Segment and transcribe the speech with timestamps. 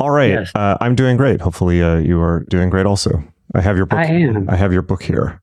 [0.00, 0.30] All right.
[0.30, 0.50] Yes.
[0.54, 1.42] Uh, I'm doing great.
[1.42, 3.22] Hopefully, uh, you are doing great also.
[3.54, 3.98] I have your book.
[3.98, 4.48] I am.
[4.48, 5.42] I have your book here.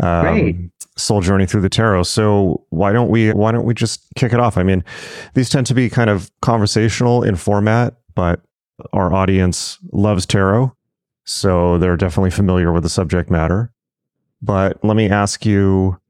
[0.00, 0.56] Um, Great.
[0.96, 2.02] Soul Journey Through the Tarot.
[2.02, 4.58] So why don't we why don't we just kick it off?
[4.58, 4.82] I mean,
[5.34, 8.40] these tend to be kind of conversational in format, but
[8.92, 10.74] our audience loves tarot,
[11.24, 13.72] so they're definitely familiar with the subject matter.
[14.42, 16.00] But let me ask you.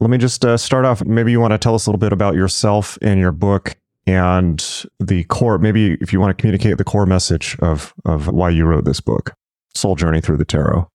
[0.00, 1.02] Let me just uh, start off.
[1.04, 3.76] Maybe you want to tell us a little bit about yourself and your book
[4.06, 5.58] and the core.
[5.58, 9.00] Maybe if you want to communicate the core message of of why you wrote this
[9.00, 9.34] book,
[9.74, 10.88] Soul Journey Through the Tarot.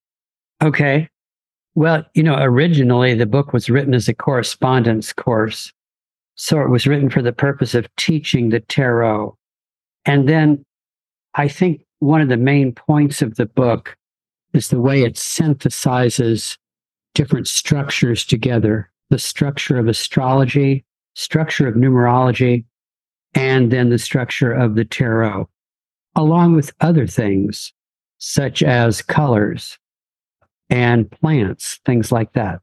[0.61, 1.09] Okay.
[1.75, 5.71] Well, you know, originally the book was written as a correspondence course.
[6.35, 9.37] So it was written for the purpose of teaching the tarot.
[10.05, 10.63] And then
[11.35, 13.95] I think one of the main points of the book
[14.53, 16.57] is the way it synthesizes
[17.13, 20.85] different structures together the structure of astrology,
[21.15, 22.63] structure of numerology,
[23.33, 25.49] and then the structure of the tarot,
[26.15, 27.73] along with other things
[28.17, 29.77] such as colors
[30.69, 32.59] and plants, things like that.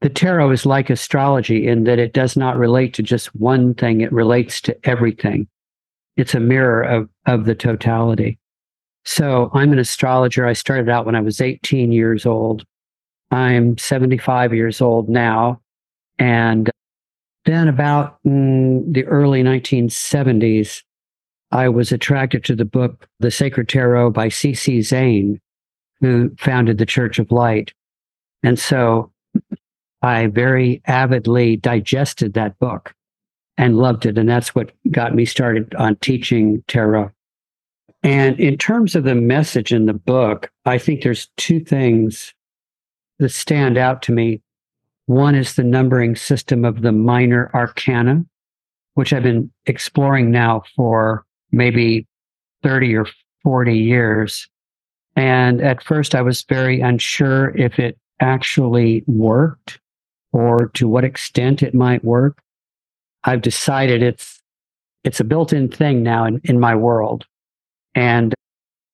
[0.00, 4.00] The tarot is like astrology in that it does not relate to just one thing,
[4.00, 5.46] it relates to everything.
[6.16, 8.38] It's a mirror of, of the totality.
[9.04, 10.46] So I'm an astrologer.
[10.46, 12.64] I started out when I was 18 years old.
[13.30, 15.60] I'm 75 years old now.
[16.18, 16.70] And
[17.44, 20.82] then about mm, the early 1970s,
[21.50, 24.82] I was attracted to the book, The Sacred Tarot by C.C.
[24.82, 25.40] Zain,
[26.00, 27.72] who founded the Church of Light.
[28.42, 29.12] And so
[30.02, 32.94] I very avidly digested that book
[33.56, 34.18] and loved it.
[34.18, 37.10] And that's what got me started on teaching tarot.
[38.02, 42.34] And in terms of the message in the book, I think there's two things
[43.20, 44.40] that stand out to me.
[45.06, 48.24] One is the numbering system of the minor arcana,
[48.94, 52.06] which I've been exploring now for maybe
[52.62, 53.06] 30 or
[53.42, 54.48] 40 years.
[55.16, 59.80] And at first, I was very unsure if it actually worked
[60.32, 62.40] or to what extent it might work.
[63.24, 64.40] I've decided it's
[65.04, 67.26] it's a built-in thing now in, in my world.
[67.94, 68.34] And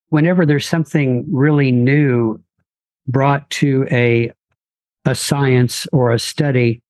[0.09, 2.41] whenever there's something really new
[3.07, 4.31] brought to a
[5.05, 6.81] a science or a study,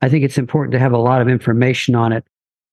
[0.00, 2.24] I think it's important to have a lot of information on it.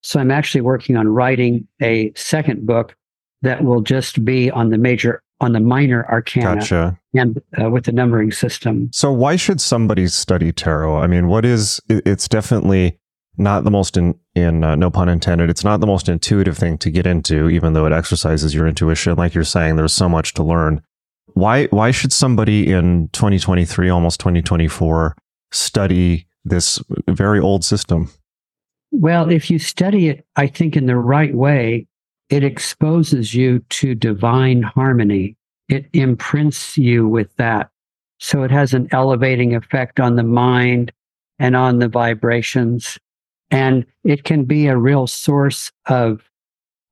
[0.02, 2.96] So I'm actually working on writing a second book
[3.42, 7.00] that will just be on the major on the minor arcana Gotcha.
[7.14, 8.90] and uh, with the numbering system.
[8.92, 10.98] So why should somebody study tarot?
[10.98, 13.00] I mean, what is it's definitely
[13.40, 15.50] not the most in in uh, no pun intended.
[15.50, 19.16] It's not the most intuitive thing to get into, even though it exercises your intuition.
[19.16, 20.82] Like you're saying, there's so much to learn.
[21.34, 25.16] Why why should somebody in 2023, almost 2024,
[25.52, 28.10] study this very old system?
[28.92, 31.88] Well, if you study it, I think in the right way,
[32.30, 35.36] it exposes you to divine harmony.
[35.68, 37.70] It imprints you with that.
[38.20, 40.92] So it has an elevating effect on the mind
[41.38, 42.98] and on the vibrations.
[43.52, 46.30] And it can be a real source of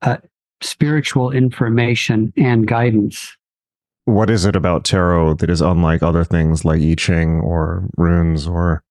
[0.01, 0.17] uh,
[0.61, 3.35] spiritual information and guidance.
[4.07, 8.47] What is it about tarot that is unlike other things like I Ching or runes
[8.47, 8.81] or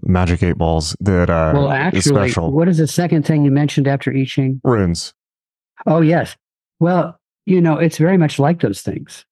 [0.00, 2.50] magic eight balls that uh, well, is actually, special?
[2.50, 4.62] what is the second thing you mentioned after I Ching?
[4.64, 5.12] runes.
[5.86, 6.34] Oh, yes.
[6.80, 9.26] Well, you know, it's very much like those things.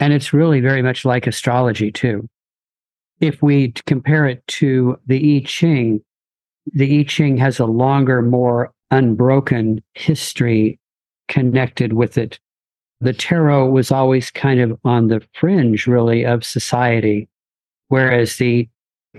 [0.00, 2.28] And it's really very much like astrology, too.
[3.20, 6.02] If we compare it to the I Ching,
[6.74, 10.78] the I Ching has a longer, more unbroken history
[11.26, 12.38] connected with it.
[13.00, 17.28] The tarot was always kind of on the fringe, really, of society,
[17.88, 18.68] whereas the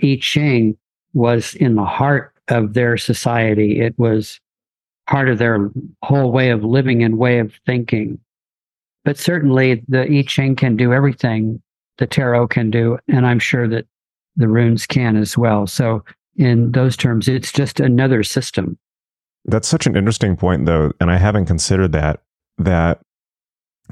[0.03, 0.77] I Ching
[1.13, 3.79] was in the heart of their society.
[3.79, 4.39] It was
[5.07, 5.71] part of their
[6.03, 8.19] whole way of living and way of thinking.
[9.05, 11.61] But certainly the I Ching can do everything
[11.97, 13.85] the tarot can do, and I'm sure that
[14.35, 15.67] the runes can as well.
[15.67, 16.03] So
[16.35, 18.77] in those terms, it's just another system.
[19.45, 22.21] That's such an interesting point, though, and I haven't considered that.
[22.57, 23.01] That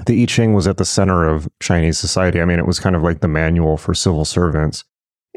[0.05, 2.39] the I Ching was at the center of Chinese society.
[2.41, 4.83] I mean, it was kind of like the manual for civil servants,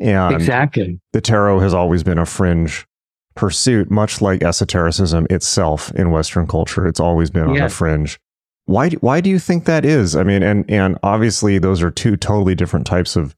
[0.01, 1.01] and exactly.
[1.13, 2.87] the tarot has always been a fringe
[3.35, 6.87] pursuit, much like esotericism itself in Western culture.
[6.87, 8.21] It's always been on the fringe.
[8.67, 8.91] Why?
[8.91, 10.15] do- Why do you think that is?
[10.15, 13.35] I mean, and and obviously those are two totally different types of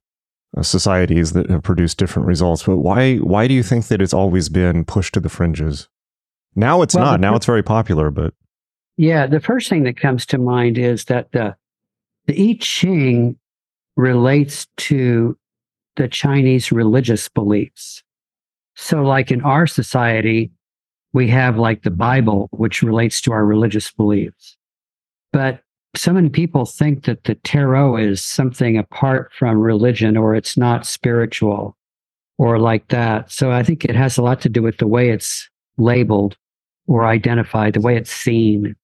[0.56, 2.64] uh, societies that have produced different results.
[2.64, 3.16] But why?
[3.18, 5.88] Why do you think that it's always been pushed to the fringes?
[6.54, 7.20] Now it's Well, not.
[7.20, 8.34] Now it's very popular, but
[8.96, 11.56] Yeah, the first thing that comes to mind is that the
[12.26, 13.36] the I Ching
[13.96, 15.36] relates to
[15.96, 18.02] the Chinese religious beliefs.
[18.74, 20.50] So, like in our society,
[21.12, 24.56] we have like the Bible, which relates to our religious beliefs.
[25.32, 25.62] But
[25.94, 30.86] so many people think that the tarot is something apart from religion or it's not
[30.86, 31.76] spiritual
[32.38, 33.30] or like that.
[33.30, 36.36] So I think it has a lot to do with the way it's labeled
[36.86, 38.74] or identified, the way it's seen.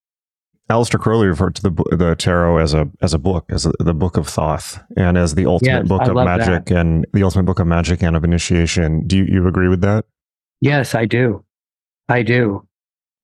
[0.70, 3.94] Aleister Crowley referred to the the tarot as a as a book, as a, the
[3.94, 6.76] book of Thoth, and as the ultimate Yes, book I of magic that.
[6.76, 9.06] and the ultimate book of magic and of initiation.
[9.06, 10.04] Do you, you agree with that?
[10.60, 11.44] Yes, I do.
[12.08, 12.66] I do.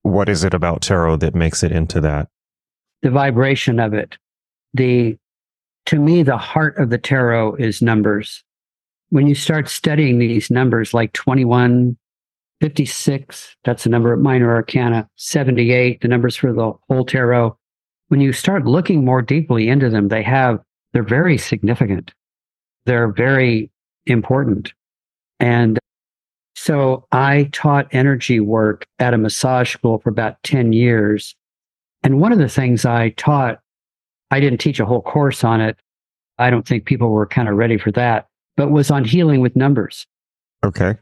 [0.03, 2.29] What is it about tarot that makes it into that?
[3.03, 4.17] The vibration of it.
[4.73, 5.19] The
[5.87, 8.43] to me, the heart of the tarot is numbers.
[9.11, 11.97] When you start studying these numbers like 21,
[12.65, 17.55] 56, that's the number of minor arcana, 78, the numbers for the whole tarot.
[18.09, 20.61] When you start looking more deeply into them, they have,
[20.95, 22.15] they're very significant.
[22.87, 23.71] They're very
[24.07, 24.73] important.
[25.41, 25.79] And
[26.57, 31.37] so I taught energy work at a massage school for about 10 years.
[32.03, 33.61] And one of the things I taught,
[34.31, 35.77] I didn't teach a whole course on it.
[36.39, 38.27] I don't think people were kind of ready for that,
[38.57, 40.07] but was on healing with numbers
[40.65, 40.95] Okay.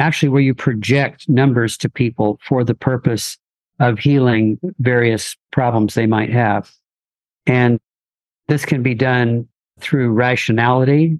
[0.00, 3.38] Actually where you project numbers to people for the purpose
[3.78, 6.70] of healing various problems they might have.
[7.46, 7.78] And
[8.48, 9.46] this can be done
[9.78, 11.18] through rationality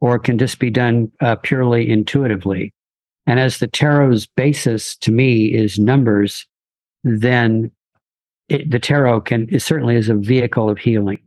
[0.00, 2.72] or it can just be done uh, purely intuitively.
[3.26, 6.46] And as the tarot's basis to me is numbers,
[7.02, 7.70] then
[8.48, 11.20] it, the tarot can it certainly is a vehicle of healing.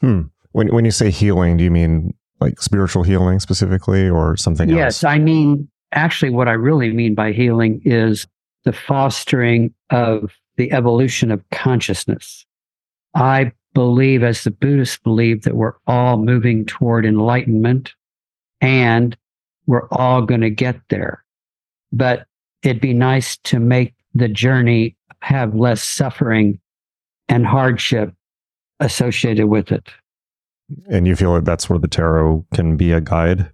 [0.00, 0.22] Hmm.
[0.52, 5.02] When when you say healing, do you mean like spiritual healing specifically, or something Yes,
[5.02, 5.12] else?
[5.12, 8.26] I mean, actually, what I really mean by healing is
[8.64, 12.46] the fostering of the evolution of consciousness.
[13.14, 17.92] I believe, as the Buddhists believe, that we're all moving toward enlightenment
[18.60, 19.16] and
[19.66, 21.24] we're all going to get there.
[21.92, 22.26] But
[22.62, 26.60] it'd be nice to make the journey have less suffering
[27.28, 28.14] and hardship
[28.80, 29.88] associated with it.
[30.88, 33.50] And you feel that that's where the tarot can be a guide.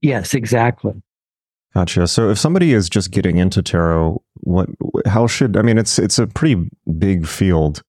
[0.00, 1.02] Yes, exactly.
[1.76, 2.06] Gotcha.
[2.06, 4.66] So if somebody is just getting into tarot, what
[5.04, 7.82] how should I mean it's it's a pretty big field.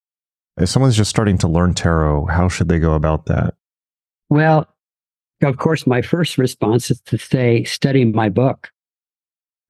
[0.58, 3.54] If someone's just starting to learn tarot, how should they go about that?
[4.30, 4.68] Well,
[5.42, 8.70] of course, my first response is to say, study my book.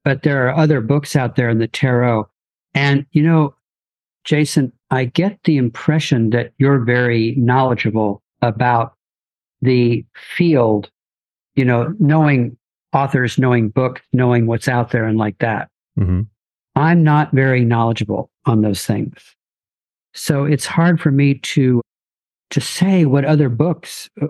[0.04, 2.28] But there are other books out there in the tarot.
[2.74, 3.54] And, you know,
[4.24, 8.94] Jason, I get the impression that you're very knowledgeable about
[9.62, 10.90] the field,
[11.54, 12.57] you know, knowing
[12.92, 15.68] authors, knowing books, knowing what's out there and like that.
[15.96, 16.22] hmm
[16.74, 19.34] I'm not very knowledgeable on those things.
[20.14, 21.80] So it's hard for me to
[22.50, 24.28] to say what other books uh,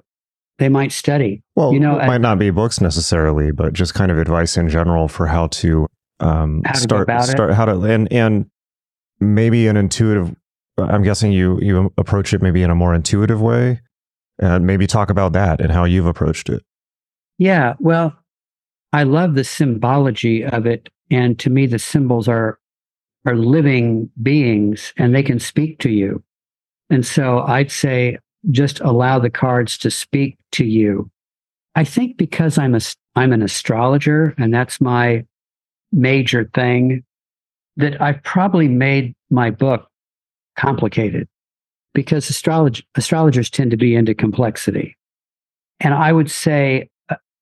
[0.59, 1.43] they might study.
[1.57, 4.69] Well, You know, it might not be books necessarily, but just kind of advice in
[4.71, 5.87] general for how to
[6.21, 7.31] um, How to go start it.
[7.31, 8.47] start how to and and
[9.21, 10.35] maybe an intuitive.
[10.79, 13.81] I'm guessing you you approach it maybe in a more intuitive way,
[14.39, 16.63] and maybe talk about that and how you've approached it.
[17.37, 18.17] Yeah, well,
[18.93, 22.59] I love the symbology of it and to me the symbols are
[23.27, 26.23] are living beings and they can speak to you.
[26.89, 28.19] And so I'd say
[28.51, 31.11] just allow the cards to speak to you.
[31.75, 32.81] I think because I'm a
[33.15, 35.25] I'm an astrologer and that's my
[35.93, 37.05] major thing
[37.77, 39.89] that I've probably made my book
[40.57, 41.29] complicated
[41.95, 44.97] because astrolog- astrologers tend to be into complexity.
[45.81, 46.91] And I would say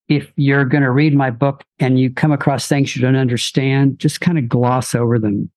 [0.08, 3.98] if you're going to read my book and you come across things you don't understand,
[3.98, 5.50] just kind of gloss over them.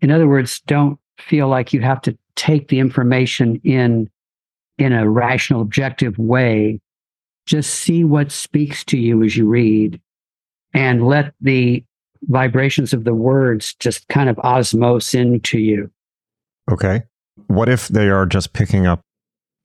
[0.00, 4.08] In other words, don't feel like you have to take the information in
[4.78, 6.80] in a rational, objective way.
[7.46, 10.00] Just see what speaks to you as you read
[10.72, 11.84] and let the
[12.22, 15.90] vibrations of the words just kind of osmose into you.
[16.70, 17.02] Okay.
[17.48, 19.00] What if they are just picking up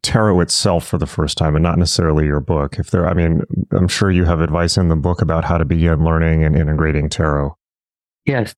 [0.04, 2.78] tarot itself for the first time and not necessarily your book?
[2.78, 3.42] If they're, I mean,
[3.72, 7.10] I'm sure you have advice in the book about how to begin learning and integrating
[7.10, 7.58] tarot.
[8.26, 8.54] Yes.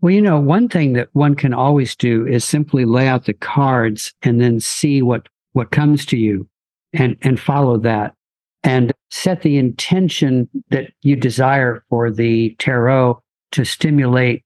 [0.00, 3.34] Well, you know, one thing that one can always do is simply lay out the
[3.34, 6.48] cards and then see what what comes to you
[6.92, 8.14] and and follow that
[8.62, 13.20] and set the intention that you desire for the tarot
[13.52, 14.44] to stimulate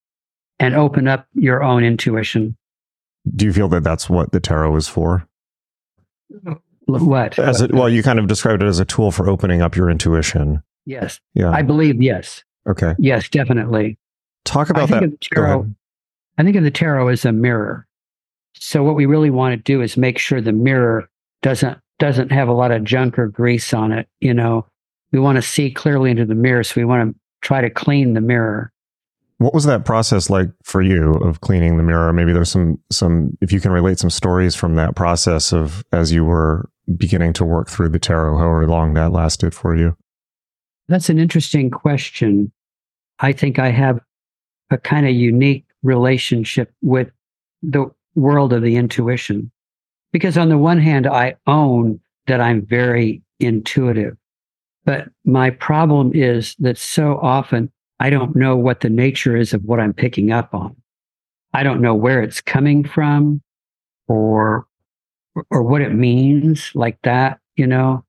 [0.58, 2.56] and open up your own intuition.
[3.34, 5.26] Do you feel that that's what the tarot is for?
[6.86, 7.38] What?
[7.38, 9.88] As it, well, you kind of described it as a tool for opening up your
[9.90, 10.62] intuition.
[10.84, 11.20] yes.
[11.34, 11.50] Yeah.
[11.50, 12.44] I believe yes.
[12.68, 12.94] okay.
[12.98, 13.98] Yes, definitely.
[14.44, 15.04] Talk I about think that.
[15.04, 15.74] of the Go tarot.
[16.36, 17.86] I think of the tarot as a mirror.
[18.56, 21.08] So what we really want to do is make sure the mirror
[21.42, 24.08] doesn't doesn't have a lot of junk or grease on it.
[24.20, 24.66] You know,
[25.12, 28.14] we want to see clearly into the mirror, so we want to try to clean
[28.14, 28.72] the mirror.
[29.38, 32.12] What was that process like for you of cleaning the mirror?
[32.12, 36.12] Maybe there's some some if you can relate some stories from that process of as
[36.12, 39.96] you were beginning to work through the tarot, however long that lasted for you.
[40.88, 42.52] That's an interesting question.
[43.18, 44.00] I think I have
[44.70, 47.10] a kind of unique relationship with
[47.62, 49.50] the world of the intuition.
[50.12, 54.16] Because on the one hand, I own that I'm very intuitive.
[54.84, 59.64] But my problem is that so often I don't know what the nature is of
[59.64, 60.76] what I'm picking up on.
[61.52, 63.40] I don't know where it's coming from
[64.08, 64.66] or
[65.50, 68.04] or what it means like that, you know.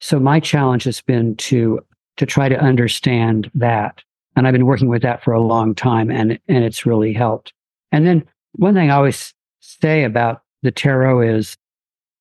[0.00, 1.80] So my challenge has been to
[2.16, 4.02] to try to understand that.
[4.36, 7.52] And I've been working with that for a long time and and it's really helped.
[7.92, 11.56] And then one thing I always say about the tarot is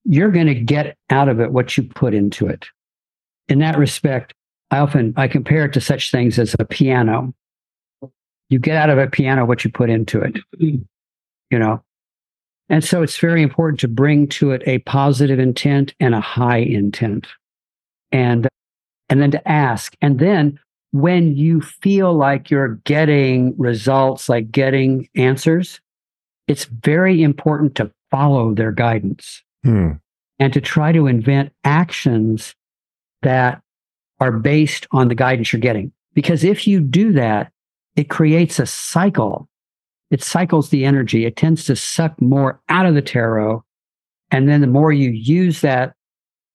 [0.06, 2.68] you're going to get out of it what you put into it.
[3.50, 4.34] In that respect,
[4.72, 7.34] I often I compare it to such things as a piano.
[8.50, 10.38] You get out of a piano what you put into it.
[11.50, 11.82] You know.
[12.68, 16.58] And so it's very important to bring to it a positive intent and a high
[16.58, 17.26] intent.
[18.12, 18.50] And
[19.10, 19.96] and then to ask.
[20.02, 20.60] And then
[20.92, 25.80] when you feel like you're getting results, like getting answers,
[26.48, 29.92] it's very important to follow their guidance hmm.
[30.40, 32.56] and to try to invent actions
[33.22, 33.62] that
[34.20, 35.92] are based on the guidance you're getting.
[36.14, 37.52] Because if you do that,
[37.96, 39.48] it creates a cycle.
[40.10, 41.26] It cycles the energy.
[41.26, 43.64] It tends to suck more out of the tarot.
[44.32, 45.94] And then the more you use that,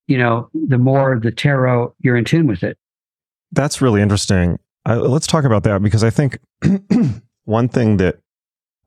[0.07, 2.77] you know, the more the tarot you're in tune with it.
[3.53, 4.59] That's really interesting.
[4.85, 6.39] I, let's talk about that because I think
[7.45, 8.19] one thing that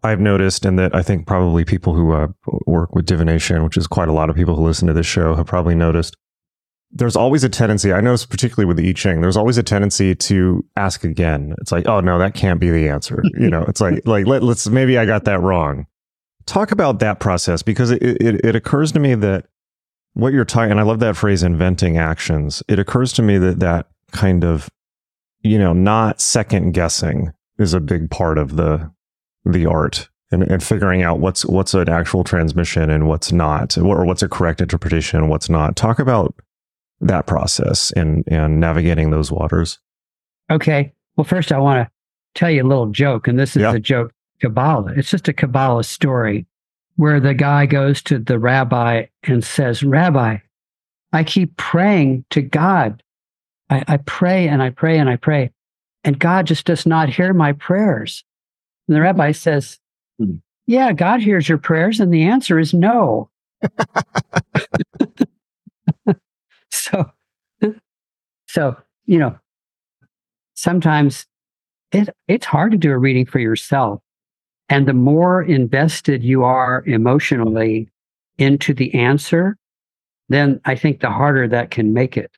[0.04, 2.28] I've noticed, and that I think probably people who uh,
[2.68, 5.34] work with divination, which is quite a lot of people who listen to this show,
[5.34, 6.16] have probably noticed,
[6.96, 10.16] there's always a tendency, I notice particularly with the I Ching, there's always a tendency
[10.16, 11.54] to ask again.
[11.60, 13.22] It's like, oh no, that can't be the answer.
[13.38, 15.88] You know, it's like, like let, us maybe I got that wrong.
[16.46, 19.48] Talk about that process because it, it, it occurs to me that
[20.14, 22.64] what you're talking, and I love that phrase, inventing actions.
[22.70, 24.70] It occurs to me that that kind of,
[25.42, 28.90] you know, not second guessing is a big part of the
[29.44, 34.06] the art and, and figuring out what's what's an actual transmission and what's not, or
[34.06, 35.76] what's a correct interpretation and what's not.
[35.76, 36.34] Talk about
[37.02, 39.80] that process and and navigating those waters?
[40.50, 40.94] Okay.
[41.16, 41.92] Well, first I want to
[42.34, 43.74] tell you a little joke, and this is yeah.
[43.74, 44.12] a joke
[44.42, 44.94] Kabbalah.
[44.96, 46.46] It's just a Kabbalah story
[46.98, 50.38] where the guy goes to the rabbi and says, Rabbi,
[51.12, 53.02] I keep praying to God.
[53.70, 55.52] I, I pray and I pray and I pray,
[56.04, 58.24] and God just does not hear my prayers.
[58.88, 59.80] And the rabbi says,
[60.20, 60.36] hmm.
[60.68, 63.30] Yeah, God hears your prayers, and the answer is no.
[67.62, 67.76] so
[68.48, 68.76] so
[69.06, 69.38] you know
[70.54, 71.26] sometimes
[71.92, 74.02] it it's hard to do a reading for yourself.
[74.68, 77.88] And the more invested you are emotionally
[78.38, 79.58] into the answer
[80.28, 82.32] then i think the harder that can make it.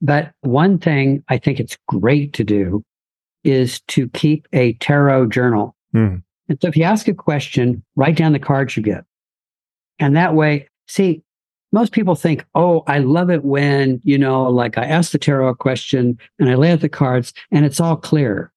[0.00, 2.82] But one thing i think it's great to do
[3.44, 5.74] is to keep a tarot journal.
[5.94, 6.22] Mm.
[6.48, 9.04] and so if you ask a question write down the cards you get.
[9.98, 11.22] And that way see
[11.72, 15.48] most people think, oh, I love it when, you know, like I ask the tarot
[15.48, 18.52] a question and I lay out the cards and it's all clear.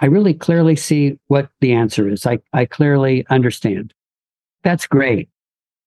[0.00, 2.26] I really clearly see what the answer is.
[2.26, 3.94] I, I clearly understand.
[4.62, 5.28] That's great.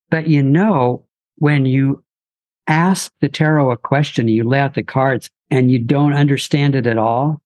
[0.09, 1.05] But you know,
[1.37, 2.03] when you
[2.67, 6.87] ask the tarot a question, you lay out the cards and you don't understand it
[6.87, 7.41] at all,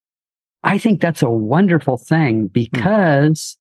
[0.64, 2.48] I think that's a wonderful thing hmm.
[2.48, 3.58] because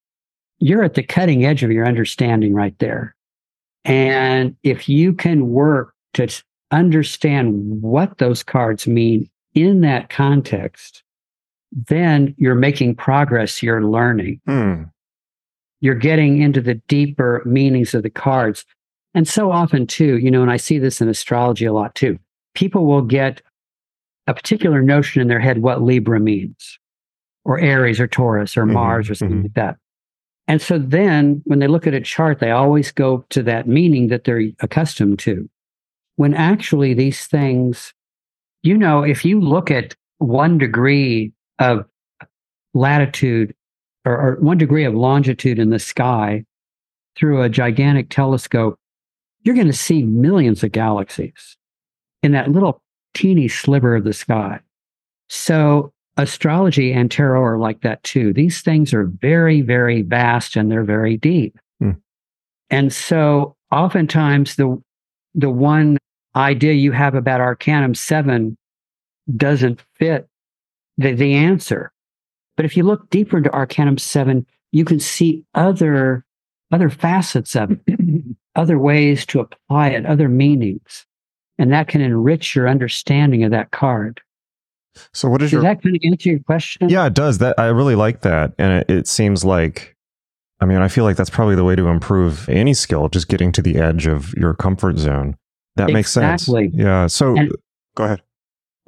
[0.59, 3.15] you're at the cutting edge of your understanding right there.
[3.89, 6.29] And if you can work to
[6.71, 11.03] understand what those cards mean in that context,
[11.73, 14.41] then you're making progress, you're learning.
[14.47, 14.91] Mm.
[15.81, 18.67] You're getting into the deeper meanings of the cards.
[19.15, 22.19] And so often, too, you know, and I see this in astrology a lot too,
[22.55, 23.41] people will get
[24.27, 26.79] a particular notion in their head what Libra means,
[27.45, 29.45] or Aries, or Taurus, or mm-hmm, Mars, or something mm-hmm.
[29.45, 29.77] like that.
[30.49, 34.09] And so then when they look at a chart, they always go to that meaning
[34.09, 35.49] that they're accustomed to.
[36.17, 37.93] When actually these things,
[38.63, 41.85] you know, if you look at one degree of
[42.73, 43.55] latitude
[44.07, 46.45] or, or one degree of longitude in the sky
[47.15, 48.79] through a gigantic telescope,
[49.43, 51.57] you're going to see millions of galaxies
[52.23, 52.83] in that little
[53.15, 54.61] teeny sliver of the sky.
[55.29, 58.33] So astrology and tarot are like that too.
[58.33, 61.59] These things are very, very vast and they're very deep.
[61.81, 61.93] Hmm.
[62.71, 64.83] And so oftentimes the
[65.35, 65.99] the one
[66.35, 68.57] idea you have about Arcanum 7
[69.37, 70.29] doesn't fit
[70.97, 71.93] the, the answer.
[72.57, 76.25] But if you look deeper into Arcanum 7, you can see other
[76.71, 77.81] other facets of it,
[78.57, 81.07] other ways to apply it, other meanings.
[81.59, 84.21] And that can enrich your understanding of that card.
[85.13, 86.89] So what is Does your that kind of answer your question?
[86.89, 87.39] Yeah, it does.
[87.39, 88.53] That I really like that.
[88.59, 89.97] And it, it seems like
[90.61, 93.53] I mean, I feel like that's probably the way to improve any skill, just getting
[93.53, 95.37] to the edge of your comfort zone.
[95.77, 96.43] That makes sense.
[96.43, 96.71] Exactly.
[96.75, 97.07] Yeah.
[97.07, 97.53] So And-
[97.95, 98.23] go ahead.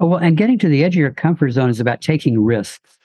[0.01, 2.97] Oh, well, and getting to the edge of your comfort zone is about taking risks.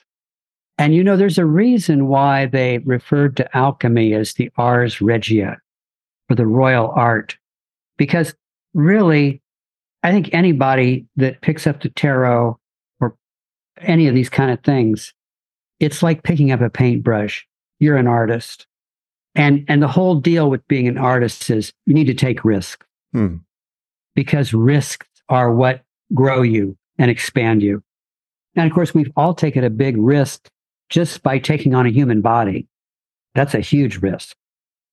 [0.79, 5.59] And you know, there's a reason why they referred to alchemy as the ars regia,
[6.29, 7.37] or the royal art,
[7.99, 8.35] because
[8.75, 9.43] really,
[10.03, 12.59] I think anybody that picks up the tarot
[13.79, 15.13] any of these kind of things,
[15.81, 17.47] it's like picking up a paintbrush.
[17.79, 18.67] You're an artist,
[19.35, 22.85] and and the whole deal with being an artist is you need to take risk.
[23.13, 23.37] Hmm.
[24.15, 27.83] because risks are what grow you and expand you.
[28.57, 30.49] And of course, we've all taken a big risk
[30.89, 32.67] just by taking on a human body.
[33.35, 34.35] That's a huge risk.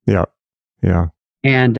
[0.05, 0.25] Yeah.
[0.81, 1.07] Yeah.
[1.43, 1.77] And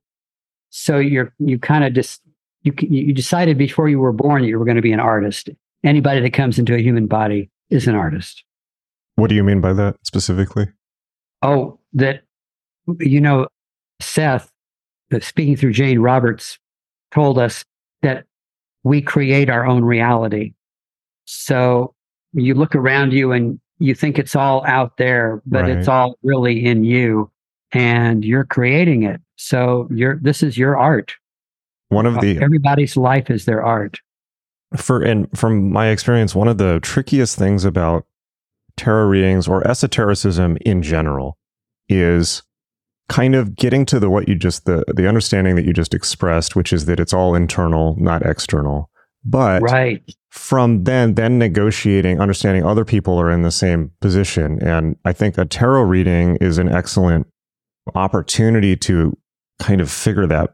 [0.70, 2.22] so you're, you kind of just,
[2.62, 5.50] you, you decided before you were born that you were going to be an artist.
[5.84, 8.42] Anybody that comes into a human body is an artist.
[9.16, 10.66] What do you mean by that specifically?
[11.42, 12.22] Oh, that,
[12.98, 13.46] you know,
[14.00, 14.50] Seth,
[15.12, 16.58] uh, speaking through Jane Roberts,
[17.12, 17.64] told us
[18.02, 18.24] that
[18.82, 20.54] we create our own reality.
[21.26, 21.94] So
[22.32, 26.64] you look around you and you think it's all out there, but it's all really
[26.64, 27.30] in you
[27.72, 29.20] and you're creating it.
[29.36, 31.14] So you're, this is your art.
[31.88, 34.00] One of the Everybody's life is their art.
[34.76, 38.06] For and from my experience, one of the trickiest things about
[38.76, 41.38] tarot readings or esotericism in general
[41.88, 42.42] is
[43.08, 46.56] kind of getting to the what you just the the understanding that you just expressed,
[46.56, 48.90] which is that it's all internal, not external.
[49.24, 50.02] But Right.
[50.30, 55.38] from then then negotiating understanding other people are in the same position and i think
[55.38, 57.26] a tarot reading is an excellent
[57.94, 59.16] opportunity to
[59.60, 60.52] kind of figure that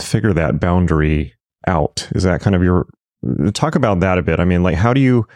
[0.00, 1.34] figure that boundary
[1.66, 2.86] out is that kind of your
[3.52, 4.40] talk about that a bit.
[4.40, 5.26] I mean like how do you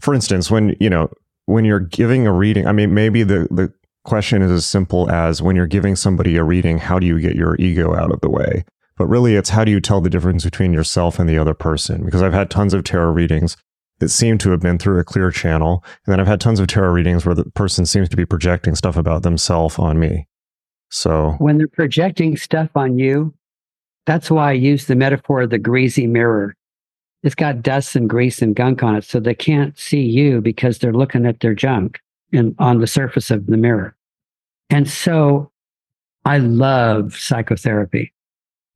[0.00, 1.10] for instance when you know
[1.46, 3.72] when you're giving a reading i mean maybe the the
[4.04, 7.36] question is as simple as when you're giving somebody a reading how do you get
[7.36, 8.64] your ego out of the way?
[8.96, 12.04] But really it's how do you tell the difference between yourself and the other person?
[12.04, 13.56] Because i've had tons of tarot readings
[13.98, 16.66] that seem to have been through a clear channel and then i've had tons of
[16.66, 20.26] tarot readings where the person seems to be projecting stuff about themselves on me.
[20.90, 23.34] So When they're projecting stuff on you,
[24.04, 26.54] that's why I use the metaphor of the greasy mirror.
[27.22, 30.78] It's got dust and grease and gunk on it, so they can't see you because
[30.78, 32.00] they're looking at their junk
[32.58, 33.94] on the surface of the mirror.
[34.70, 35.50] And so
[36.24, 38.12] I love psychotherapy.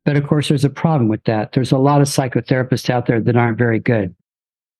[0.05, 1.53] But of course, there's a problem with that.
[1.53, 4.15] There's a lot of psychotherapists out there that aren't very good.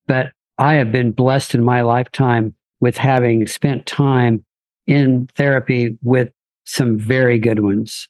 [0.07, 4.45] But I have been blessed in my lifetime with having spent time
[4.87, 6.31] in therapy with
[6.65, 8.09] some very good ones,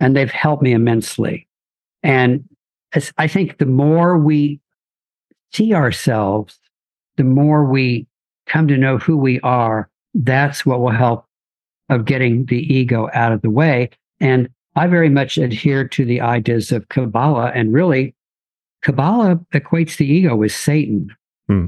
[0.00, 1.46] and they've helped me immensely.
[2.02, 2.48] And
[3.18, 4.60] I think the more we
[5.52, 6.58] see ourselves,
[7.16, 8.06] the more we
[8.46, 11.24] come to know who we are, that's what will help
[11.88, 13.90] of getting the ego out of the way.
[14.20, 18.14] And I very much adhere to the ideas of Kabbalah, and really,
[18.82, 21.08] Kabbalah equates the ego with Satan.
[21.48, 21.66] Hmm.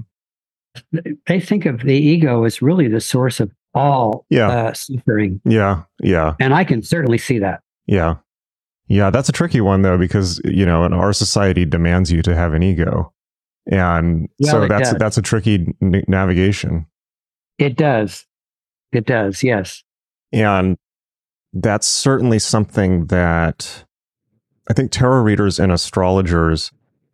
[1.27, 4.49] They think of the ego as really the source of all Yeah.
[4.49, 5.41] uh, suffering.
[5.45, 7.61] yeah yeah And I can certainly see that.
[7.87, 8.17] yeah
[8.88, 12.55] yeah that's a tricky one though because you know our society demands you to have
[12.55, 13.12] an ego
[13.68, 14.98] and Well, so that's does.
[14.98, 16.87] that's a tricky n- navigation
[17.59, 18.24] It does.
[18.92, 19.42] It does.
[19.42, 19.83] Yes.
[20.33, 20.76] And
[21.52, 23.85] that's certainly something that
[24.70, 26.70] I think tarot readers and astrologers,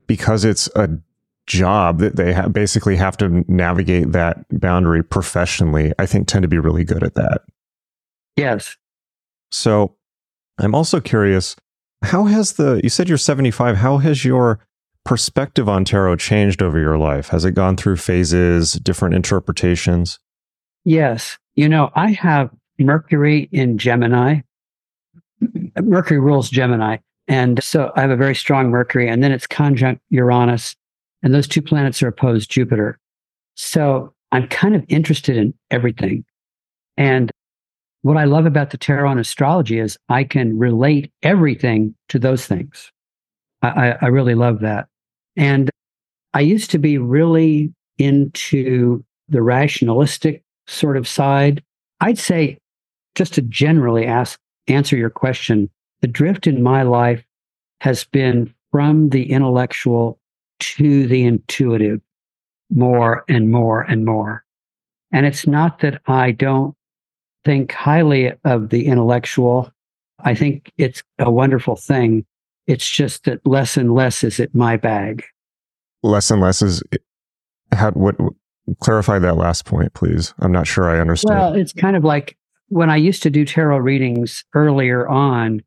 [0.06, 0.88] because it's a
[1.46, 6.48] job that they ha- basically have to navigate that boundary professionally, I think tend to
[6.48, 7.42] be really good at that.
[8.36, 8.76] Yes.
[9.50, 9.94] So
[10.58, 11.54] I'm also curious
[12.02, 14.58] how has the, you said you're 75, how has your
[15.04, 17.28] perspective on tarot changed over your life?
[17.28, 20.18] Has it gone through phases, different interpretations?
[20.84, 21.38] Yes.
[21.54, 24.40] You know, I have Mercury in Gemini.
[25.80, 26.98] Mercury rules Gemini.
[27.28, 30.76] And so I have a very strong Mercury, and then it's conjunct Uranus.
[31.22, 32.98] And those two planets are opposed Jupiter.
[33.54, 36.24] So I'm kind of interested in everything.
[36.96, 37.30] And
[38.02, 42.46] what I love about the tarot and astrology is I can relate everything to those
[42.46, 42.92] things.
[43.62, 44.88] I, I, I really love that.
[45.36, 45.70] And
[46.32, 51.62] I used to be really into the rationalistic sort of side.
[52.00, 52.58] I'd say,
[53.14, 55.70] just to generally ask, answer your question,
[56.00, 57.24] the drift in my life
[57.80, 60.18] has been from the intellectual
[60.58, 62.00] to the intuitive
[62.70, 64.44] more and more and more.
[65.12, 66.74] And it's not that I don't
[67.44, 69.70] think highly of the intellectual.
[70.18, 72.24] I think it's a wonderful thing.
[72.66, 75.24] It's just that less and less is it my bag.
[76.02, 76.82] Less and less is
[77.72, 78.16] how what
[78.80, 80.34] clarify that last point, please.
[80.38, 81.38] I'm not sure I understand.
[81.38, 82.36] Well, it's kind of like
[82.68, 85.62] when I used to do tarot readings earlier on,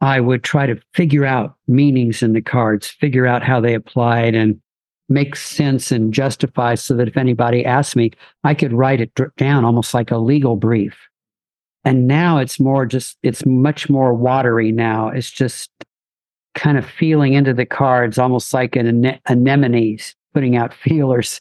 [0.00, 4.34] I would try to figure out meanings in the cards, figure out how they applied
[4.34, 4.60] and
[5.08, 8.12] make sense and justify so that if anybody asked me,
[8.44, 10.96] I could write it down almost like a legal brief.
[11.84, 15.08] And now it's more just, it's much more watery now.
[15.08, 15.70] It's just
[16.54, 21.40] kind of feeling into the cards, almost like an anemone's putting out feelers,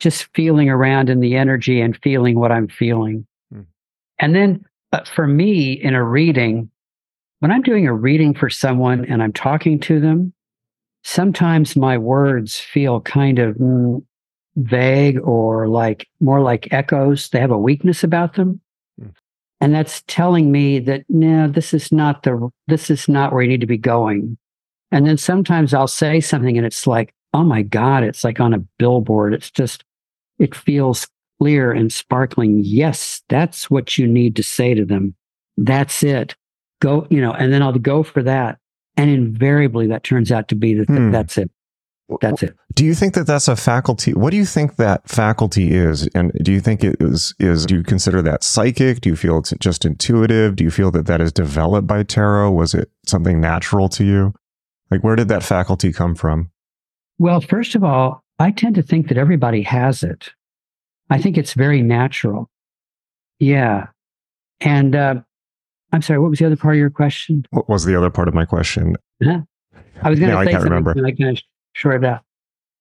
[0.00, 3.26] just feeling around in the energy and feeling what I'm feeling.
[3.52, 3.62] Hmm.
[4.18, 6.70] And then uh, for me in a reading,
[7.40, 10.32] when I'm doing a reading for someone and I'm talking to them,
[11.02, 14.02] sometimes my words feel kind of mm,
[14.56, 17.28] vague or like more like echoes.
[17.28, 18.60] They have a weakness about them.
[19.60, 23.48] And that's telling me that no, this is not the this is not where you
[23.48, 24.36] need to be going.
[24.94, 28.54] And then sometimes I'll say something and it's like, oh my God, it's like on
[28.54, 29.34] a billboard.
[29.34, 29.82] It's just
[30.38, 31.08] it feels
[31.40, 32.60] clear and sparkling.
[32.62, 35.16] Yes, that's what you need to say to them.
[35.56, 36.36] That's it.
[36.80, 38.58] Go, you know, and then I'll go for that.
[38.96, 41.10] And invariably that turns out to be the th- hmm.
[41.10, 41.50] that's it.
[42.20, 42.54] That's it.
[42.74, 44.14] Do you think that that's a faculty?
[44.14, 46.06] What do you think that faculty is?
[46.14, 49.00] And do you think it is, is, do you consider that psychic?
[49.00, 50.54] Do you feel it's just intuitive?
[50.54, 52.52] Do you feel that that is developed by tarot?
[52.52, 54.34] Was it something natural to you?
[54.90, 56.50] Like, where did that faculty come from?
[57.18, 60.30] Well, first of all, I tend to think that everybody has it.
[61.10, 62.50] I think it's very natural.
[63.38, 63.88] Yeah.
[64.60, 65.14] And, uh,
[65.92, 67.44] I'm sorry, what was the other part of your question?
[67.50, 68.96] What was the other part of my question?
[69.24, 69.40] Uh-huh.
[70.02, 70.90] I was going to say I can't remember.
[70.90, 71.42] I kind of
[71.72, 72.22] short it out.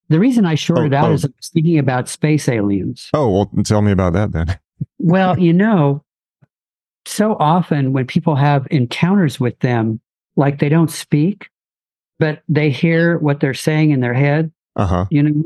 [0.10, 1.13] The reason I shorted oh, out oh.
[1.13, 3.10] is I'm speaking about space aliens.
[3.13, 4.60] Oh, well, tell me about that then.
[5.00, 6.04] well, you know,
[7.06, 10.00] so often when people have encounters with them,
[10.36, 11.50] like they don't speak,
[12.24, 14.50] but they hear what they're saying in their head.
[14.78, 15.06] Uh huh.
[15.12, 15.44] You know,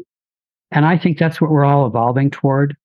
[0.69, 2.77] and I think that's what we're all evolving toward.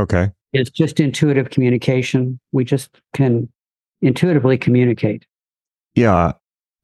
[0.00, 0.32] Okay.
[0.52, 2.40] It's just intuitive communication.
[2.50, 3.48] We just can
[4.02, 5.26] intuitively communicate.
[5.94, 6.32] Yeah.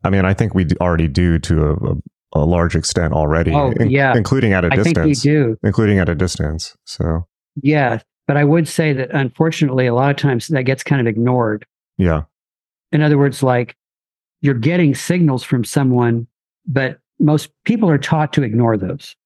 [0.04, 1.94] I mean, I think we already do to a, a
[2.34, 3.52] a large extent already.
[3.52, 4.16] Oh, in, yeah.
[4.16, 4.98] Including at a I distance.
[4.98, 5.56] I think we do.
[5.64, 6.76] Including at a distance.
[6.84, 7.26] So.
[7.60, 7.98] Yeah.
[8.28, 11.66] But I would say that unfortunately, a lot of times that gets kind of ignored.
[11.98, 12.22] Yeah.
[12.92, 13.74] In other words, like
[14.42, 16.28] you're getting signals from someone,
[16.66, 19.16] but most people are taught to ignore those,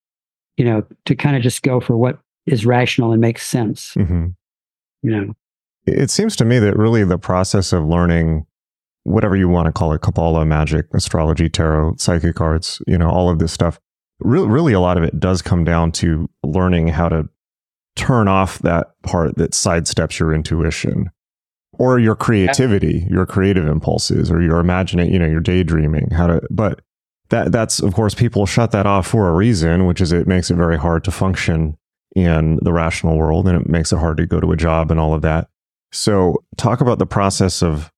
[0.57, 3.95] you know, to kind of just go for what is rational and makes sense.
[3.95, 4.29] Mm-hmm.
[5.03, 5.35] You know,
[5.87, 8.47] it seems to me that really the process of learning
[9.05, 13.31] whatever you want to call it, Kabbalah, magic, astrology, tarot, psychic arts, you know, all
[13.31, 13.79] of this stuff.
[14.21, 17.29] Really, really, a lot of it does come down to learning how to
[17.97, 21.11] turn off that part that sidesteps your intuition
[21.73, 26.11] or your creativity, your creative impulses, or your imagining, you know, your daydreaming.
[26.11, 26.83] How to, but
[27.31, 30.51] that that's of course people shut that off for a reason, which is it makes
[30.51, 31.77] it very hard to function
[32.15, 35.01] in the rational world, and it makes it hard to go to a job and
[35.01, 35.49] all of that.
[35.93, 37.91] So, talk about the process of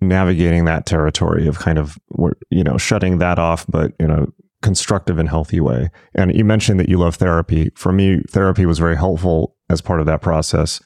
[0.00, 1.98] navigating that territory of kind of
[2.50, 4.26] you know shutting that off but in a
[4.62, 5.90] constructive and healthy way.
[6.14, 7.70] And you mentioned that you love therapy.
[7.76, 10.80] For me therapy was very helpful as part of that process.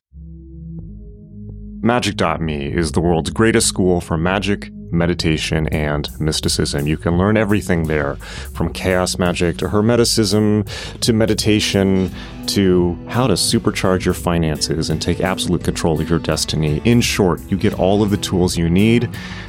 [1.80, 6.86] Magick.me is the world's greatest school for magic, meditation, and mysticism.
[6.86, 8.16] You can learn everything there
[8.54, 10.68] from chaos magic to hermeticism
[11.00, 12.10] to meditation
[12.46, 16.80] to how to supercharge your finances and take absolute control of your destiny.
[16.84, 19.08] In short, you get all of the tools you need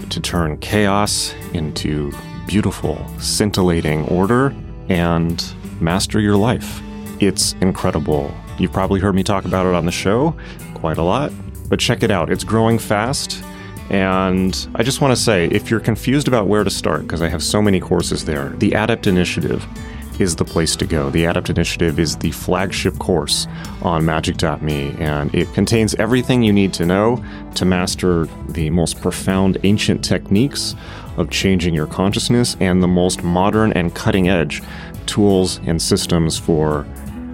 [0.10, 2.12] to turn chaos into
[2.48, 4.56] beautiful, scintillating order
[4.90, 6.82] and master your life.
[7.20, 8.34] It's incredible.
[8.58, 10.36] You've probably heard me talk about it on the show
[10.74, 11.32] quite a lot.
[11.68, 13.44] But check it out, it's growing fast.
[13.90, 17.30] And I just want to say if you're confused about where to start, because I
[17.30, 19.66] have so many courses there, the Adept Initiative
[20.20, 21.10] is the place to go.
[21.10, 23.48] The Adept Initiative is the flagship course
[23.82, 27.24] on Magick.me, and it contains everything you need to know
[27.56, 30.76] to master the most profound ancient techniques
[31.18, 34.62] of changing your consciousness and the most modern and cutting edge
[35.06, 36.86] tools and systems for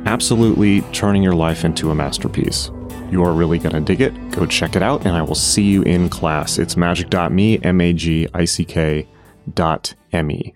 [0.05, 2.71] absolutely turning your life into a masterpiece.
[3.11, 4.31] You are really going to dig it.
[4.31, 6.57] Go check it out, and I will see you in class.
[6.57, 9.05] It's magick.me, M A G I C K
[9.53, 10.55] dot M E.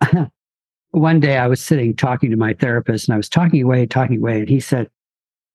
[0.92, 4.16] One day I was sitting talking to my therapist, and I was talking away, talking
[4.16, 4.88] away, and he said,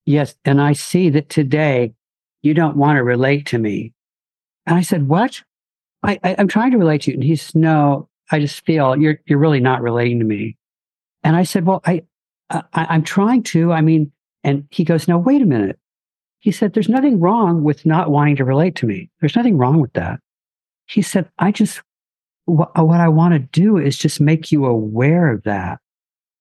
[0.06, 1.95] Yes, and I see that today
[2.43, 3.93] you don't want to relate to me.
[4.67, 5.41] And I said, What?
[6.04, 7.15] I, I, am trying to relate to you.
[7.15, 10.56] And he said, No, I just feel you're you're really not relating to me.
[11.23, 12.04] And I said, Well, I,
[12.52, 13.73] I I'm trying to.
[13.73, 14.12] I mean,
[14.43, 15.80] and he goes, No, wait a minute
[16.39, 19.10] he said, There's nothing wrong with not wanting to relate to me.
[19.19, 20.19] There's nothing wrong with that.
[20.86, 21.82] He said, I just,
[22.45, 25.80] wh- what I want to do is just make you aware of that.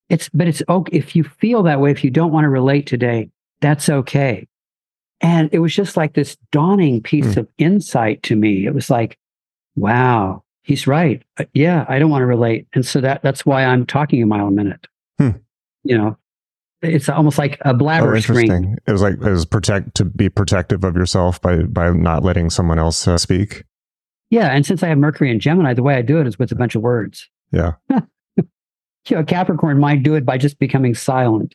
[0.08, 0.96] It's, but it's okay.
[0.96, 3.30] If you feel that way, if you don't want to relate today,
[3.60, 4.46] that's okay.
[5.20, 7.40] And it was just like this dawning piece Hmm.
[7.40, 8.66] of insight to me.
[8.66, 9.18] It was like,
[9.74, 11.22] wow, he's right.
[11.38, 12.66] Uh, Yeah, I don't want to relate.
[12.74, 14.86] And so that, that's why I'm talking a mile a minute.
[15.18, 15.30] Hmm.
[15.84, 16.18] You know,
[16.86, 18.76] it's almost like a blabber Oh, screen.
[18.86, 22.50] It was like it was protect to be protective of yourself by by not letting
[22.50, 23.64] someone else uh, speak.
[24.30, 24.48] Yeah.
[24.48, 26.56] And since I have Mercury and Gemini, the way I do it is with a
[26.56, 27.28] bunch of words.
[27.52, 27.72] Yeah.
[29.08, 31.54] You know, Capricorn might do it by just becoming silent,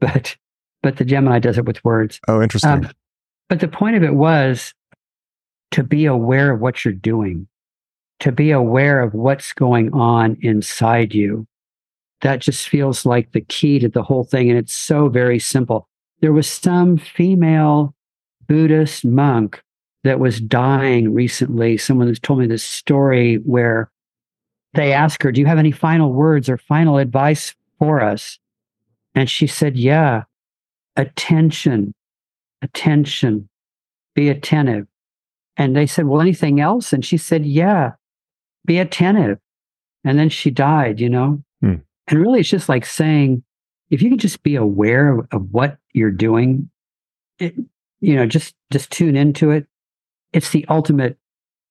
[0.00, 0.36] but
[0.82, 2.20] but the Gemini does it with words.
[2.28, 2.70] Oh, interesting.
[2.70, 2.90] Um,
[3.48, 4.74] but the point of it was
[5.70, 7.48] to be aware of what you're doing,
[8.20, 11.46] to be aware of what's going on inside you.
[12.20, 14.48] That just feels like the key to the whole thing.
[14.48, 15.88] And it's so very simple.
[16.20, 17.94] There was some female
[18.46, 19.62] Buddhist monk
[20.04, 21.76] that was dying recently.
[21.76, 23.90] Someone has told me this story where
[24.74, 28.38] they asked her, Do you have any final words or final advice for us?
[29.14, 30.24] And she said, Yeah,
[30.96, 31.94] attention,
[32.62, 33.48] attention,
[34.14, 34.86] be attentive.
[35.56, 36.92] And they said, Well, anything else?
[36.92, 37.92] And she said, Yeah,
[38.66, 39.38] be attentive.
[40.04, 41.42] And then she died, you know?
[41.62, 41.76] Hmm.
[42.06, 43.42] And really, it's just like saying,
[43.90, 46.70] if you can just be aware of, of what you're doing,
[47.38, 47.54] it,
[48.00, 49.66] you know, just just tune into it.
[50.32, 51.16] It's the ultimate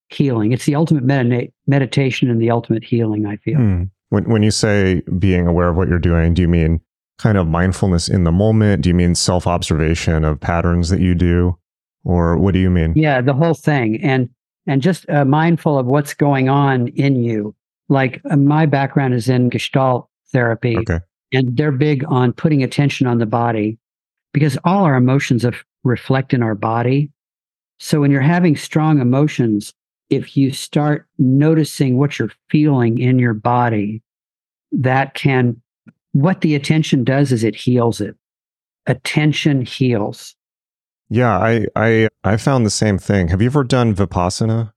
[0.10, 0.52] healing.
[0.52, 3.26] It's the ultimate medita- meditation and the ultimate healing.
[3.26, 3.58] I feel.
[3.58, 3.84] Hmm.
[4.10, 6.82] When when you say being aware of what you're doing, do you mean
[7.18, 8.84] kind of mindfulness in the moment?
[8.84, 11.58] Do you mean self observation of patterns that you do,
[12.04, 12.94] or what do you mean?
[12.96, 14.30] Yeah, the whole thing, and
[14.66, 17.56] and just uh, mindful of what's going on in you.
[17.90, 21.00] Like uh, my background is in Gestalt therapy, Okay.
[21.32, 23.78] and they're big on putting attention on the body
[24.34, 25.46] because all our emotions
[25.84, 27.10] reflect in our body.
[27.80, 29.74] So when you're having strong emotions,
[30.10, 34.02] if you start noticing what you're feeling in your body,
[34.72, 35.62] that can,
[36.12, 38.16] what the attention does is it heals it.
[38.86, 40.36] Attention heals.
[41.10, 43.28] Yeah, I I I found the same thing.
[43.28, 44.74] Have you ever done vipassana?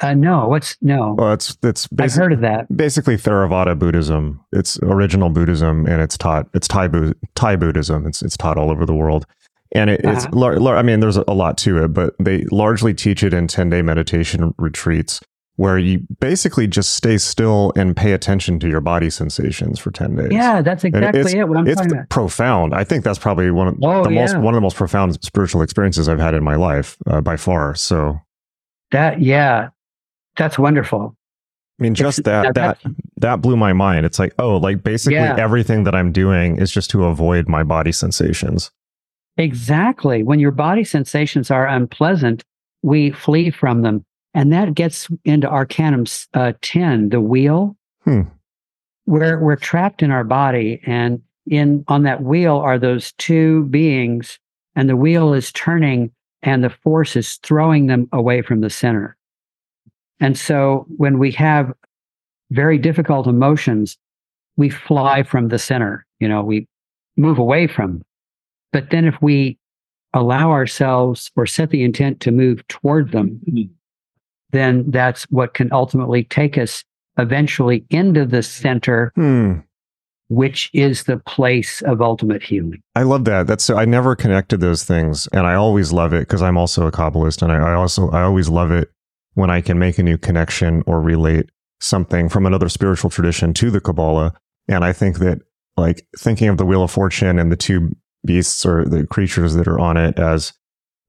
[0.00, 1.14] Uh, no, what's no?
[1.18, 2.74] Well, it's it's I've heard of that.
[2.74, 4.40] basically Theravada Buddhism.
[4.52, 6.48] It's original Buddhism, and it's taught.
[6.54, 8.06] It's Thai Bu- Thai Buddhism.
[8.06, 9.26] It's it's taught all over the world,
[9.72, 10.24] and it, it's.
[10.26, 10.36] Uh-huh.
[10.36, 13.48] Lar- lar- I mean, there's a lot to it, but they largely teach it in
[13.48, 15.20] ten day meditation retreats
[15.56, 20.14] where you basically just stay still and pay attention to your body sensations for ten
[20.14, 20.28] days.
[20.30, 21.48] Yeah, that's exactly it's- it.
[21.48, 22.08] What I'm it's talking about.
[22.10, 22.72] profound.
[22.72, 25.62] I think that's probably one of Oh, the most one of the most profound spiritual
[25.62, 27.74] experiences I've had in my life uh, by far.
[27.74, 28.20] So,
[28.92, 29.70] That yeah,
[30.38, 31.14] that's wonderful.
[31.78, 34.06] I mean, just It's- that that that blew my mind.
[34.06, 35.36] It's like, oh, like basically Yeah.
[35.38, 38.70] everything that I'm doing is just to avoid my body sensations.
[39.36, 42.42] exactly when your body sensations are unpleasant,
[42.82, 47.76] we flee from them, and that gets into Arcanum uh, ten, the wheel.
[48.04, 48.22] Hmm.
[49.04, 54.38] Where we're trapped in our body, and in on that wheel are those two beings,
[54.76, 56.10] and the wheel is turning,
[56.42, 59.16] and the force is throwing them away from the center.
[60.20, 61.72] And so when we have
[62.50, 63.96] very difficult emotions,
[64.56, 66.04] we fly from the center.
[66.18, 66.66] You know, we
[67.16, 68.02] move away from.
[68.72, 69.58] But then if we
[70.14, 73.40] allow ourselves or set the intent to move toward them,
[74.50, 76.84] then that's what can ultimately take us
[77.18, 79.54] eventually into the center, Hmm.
[80.28, 82.80] which is the place of ultimate healing.
[82.94, 83.46] I love that.
[83.46, 86.86] That's so I never connected those things, and I always love it because I'm also
[86.86, 88.90] a kabbalist, and I, I also I always love it
[89.34, 93.70] when I can make a new connection or relate something from another spiritual tradition to
[93.70, 94.34] the Kabbalah.
[94.68, 95.40] And I think that
[95.76, 97.90] like thinking of the Wheel of Fortune and the two
[98.26, 100.52] beasts or the creatures that are on it as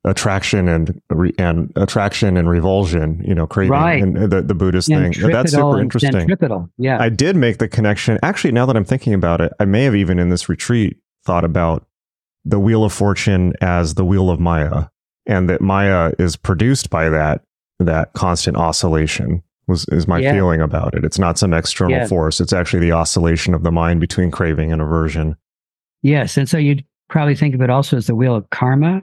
[0.05, 4.01] attraction and re- and attraction and revulsion, you know, craving Right.
[4.01, 5.11] and the the Buddhist thing.
[5.31, 6.27] That's super interesting.
[6.77, 7.01] Yeah.
[7.01, 8.17] I did make the connection.
[8.23, 11.43] Actually, now that I'm thinking about it, I may have even in this retreat thought
[11.43, 11.85] about
[12.45, 14.85] the Wheel of Fortune as the Wheel of Maya,
[15.25, 17.41] and that Maya is produced by that
[17.79, 19.41] that constant oscillation.
[19.67, 20.33] Was is my Yeah.
[20.33, 21.03] feeling about it?
[21.05, 22.07] It's not some external Yeah.
[22.07, 22.41] force.
[22.41, 25.35] It's actually the oscillation of the mind between craving and aversion.
[26.01, 26.37] yes.
[26.37, 29.01] And so you'd probably think of it also as the wheel of karma.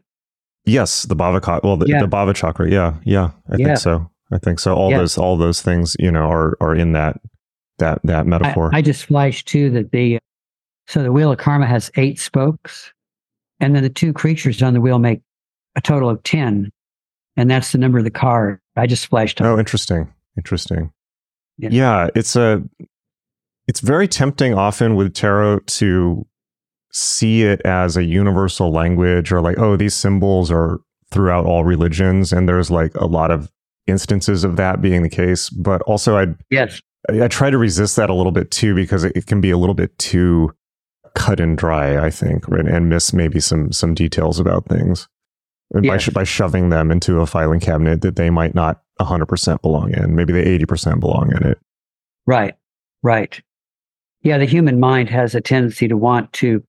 [0.64, 1.62] Yes, the Bhava.
[1.62, 2.00] Well, the, Yeah.
[2.00, 2.68] the Bhava Chakra.
[2.70, 3.30] Yeah, yeah.
[3.50, 4.10] I think so.
[4.32, 4.74] I think so.
[4.74, 7.20] All those all those things, you know, are are in that
[7.78, 8.70] that that I, metaphor.
[8.72, 10.18] I just flashed too that the
[10.88, 12.92] so the wheel of karma has eight spokes,
[13.60, 15.20] and then the two creatures on the wheel make
[15.76, 16.70] a total of ten,
[17.36, 18.60] and that's the number of the card.
[18.76, 19.40] I just flashed.
[19.40, 20.12] Oh, interesting.
[20.36, 20.92] Interesting.
[21.58, 21.68] Yeah.
[21.72, 22.08] Yeah.
[22.14, 22.62] it's a
[23.66, 26.26] it's very tempting often with tarot to
[26.92, 30.78] see it as a universal language or like, oh, these symbols are
[31.10, 32.32] throughout all religions.
[32.32, 33.50] And there's like a lot of
[33.86, 35.50] instances of that being the case.
[35.50, 39.04] But also, I yes, I, I try to resist that a little bit too because
[39.04, 40.54] it, it, can be a little bit too
[41.14, 42.04] cut and dry.
[42.04, 42.66] I think, right?
[42.66, 45.08] and miss maybe some some details about things
[45.82, 46.06] yes.
[46.06, 50.14] by by shoving them into a filing cabinet that they might not 100% belong in.
[50.14, 51.58] Maybe they 80% belong in it.
[52.26, 52.54] Right.
[53.02, 53.40] Right.
[54.22, 56.62] Yeah, the human mind has a tendency to want to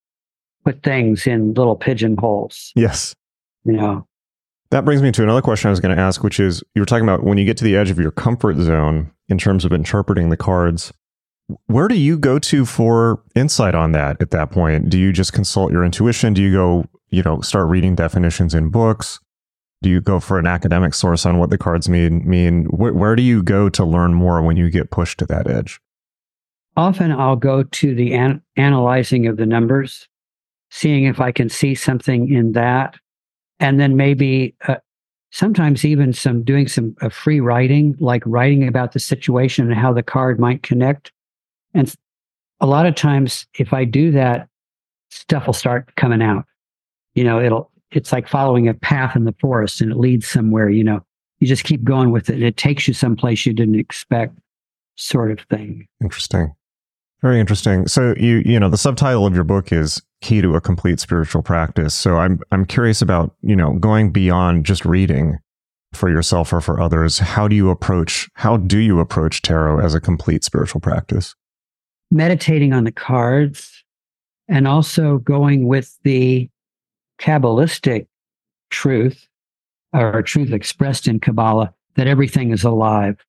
[0.64, 2.72] put things in little pigeonholes.
[2.76, 3.14] Yes.
[3.64, 4.06] You know,
[4.70, 6.86] that brings me to another question I was going to ask, which is you were
[6.86, 9.72] talking about when you get to the edge of your comfort zone in terms of
[9.72, 10.92] interpreting the cards.
[11.66, 14.90] Where do you go to for insight on that at that point?
[14.90, 16.34] Do you just consult your intuition?
[16.34, 19.18] Do you go, you know, start reading definitions in books?
[19.80, 22.28] Do you go for an academic source on what the cards mean?
[22.28, 25.48] Mean where, where do you go to learn more when you get pushed to that
[25.48, 25.80] edge?
[26.76, 30.06] Often I'll go to the an- analyzing of the numbers,
[30.70, 32.96] seeing if I can see something in that
[33.60, 34.76] and then maybe uh,
[35.30, 39.92] sometimes even some doing some uh, free writing, like writing about the situation and how
[39.92, 41.12] the card might connect.
[41.74, 41.92] And
[42.60, 44.48] a lot of times, if I do that,
[45.10, 46.44] stuff will start coming out.
[47.14, 50.68] You know, it'll it's like following a path in the forest and it leads somewhere.
[50.68, 51.00] You know,
[51.40, 54.38] you just keep going with it, and it takes you someplace you didn't expect,
[54.96, 55.86] sort of thing.
[56.02, 56.52] Interesting.
[57.22, 57.86] Very interesting.
[57.88, 61.42] So you you know the subtitle of your book is key to a complete spiritual
[61.42, 61.94] practice.
[61.94, 65.38] So I'm I'm curious about, you know, going beyond just reading
[65.92, 67.18] for yourself or for others.
[67.18, 71.34] How do you approach how do you approach tarot as a complete spiritual practice?
[72.10, 73.84] Meditating on the cards
[74.48, 76.48] and also going with the
[77.20, 78.06] kabbalistic
[78.70, 79.26] truth
[79.92, 83.24] or truth expressed in Kabbalah that everything is alive.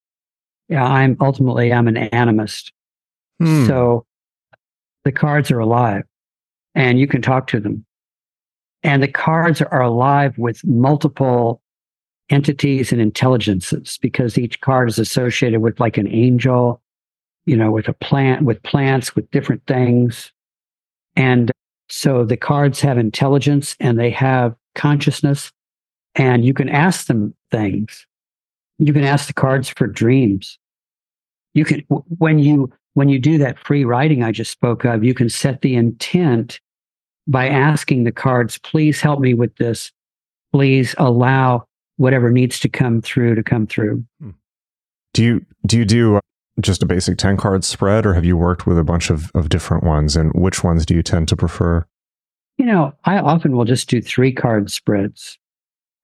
[0.67, 2.71] Yeah, I'm ultimately I'm an animist.
[3.39, 3.65] Hmm.
[3.65, 4.05] So
[5.03, 6.03] the cards are alive
[6.75, 7.85] and you can talk to them.
[8.83, 11.61] And the cards are alive with multiple
[12.29, 16.81] entities and intelligences because each card is associated with like an angel,
[17.49, 20.31] you know, with a plant, with plants, with different things.
[21.15, 21.51] And
[21.89, 25.51] so the cards have intelligence and they have consciousness
[26.13, 28.05] and you can ask them things.
[28.77, 30.59] You can ask the cards for dreams.
[31.55, 35.15] You can, when you when you do that free writing I just spoke of, you
[35.15, 36.59] can set the intent
[37.27, 39.91] by asking the cards, please help me with this.
[40.51, 41.65] Please allow
[41.97, 44.03] whatever needs to come through to come through.
[44.21, 44.31] Hmm.
[45.13, 46.21] Do you do you do uh,
[46.62, 49.50] just a basic 10 card spread or have you worked with a bunch of, of
[49.50, 51.86] different ones and which ones do you tend to prefer?
[52.58, 55.38] You know, I often will just do three card spreads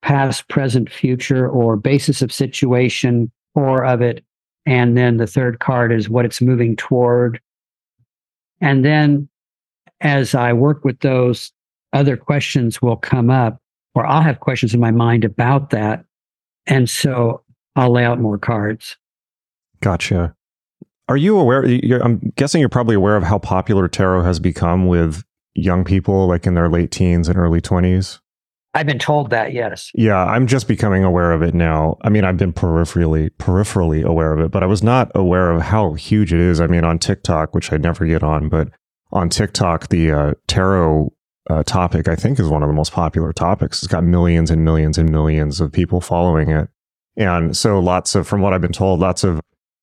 [0.02, 4.24] past, present, future, or basis of situation, or of it,
[4.64, 7.40] and then the third card is what it's moving toward.
[8.60, 9.28] And then
[10.00, 11.52] as I work with those,
[11.92, 13.60] other questions will come up,
[13.94, 16.04] or I'll have questions in my mind about that.
[16.66, 17.42] And so
[17.74, 18.96] I'll lay out more cards.
[19.80, 20.34] Gotcha.
[21.08, 21.64] Are you aware?
[22.02, 25.22] I'm guessing you're probably aware of how popular tarot has become with
[25.54, 28.18] young people, like in their late teens and early 20s.
[28.74, 29.90] I've been told that, yes.
[29.94, 31.96] Yeah, I'm just becoming aware of it now.
[32.02, 35.62] I mean, I've been peripherally peripherally aware of it, but I was not aware of
[35.62, 36.60] how huge it is.
[36.60, 38.68] I mean, on TikTok, which I never get on, but
[39.12, 41.10] on TikTok, the uh, tarot
[41.48, 43.78] uh, topic, I think, is one of the most popular topics.
[43.78, 46.68] It's got millions and millions and millions of people following it.
[47.16, 49.40] And so lots of, from what I've been told, lots of,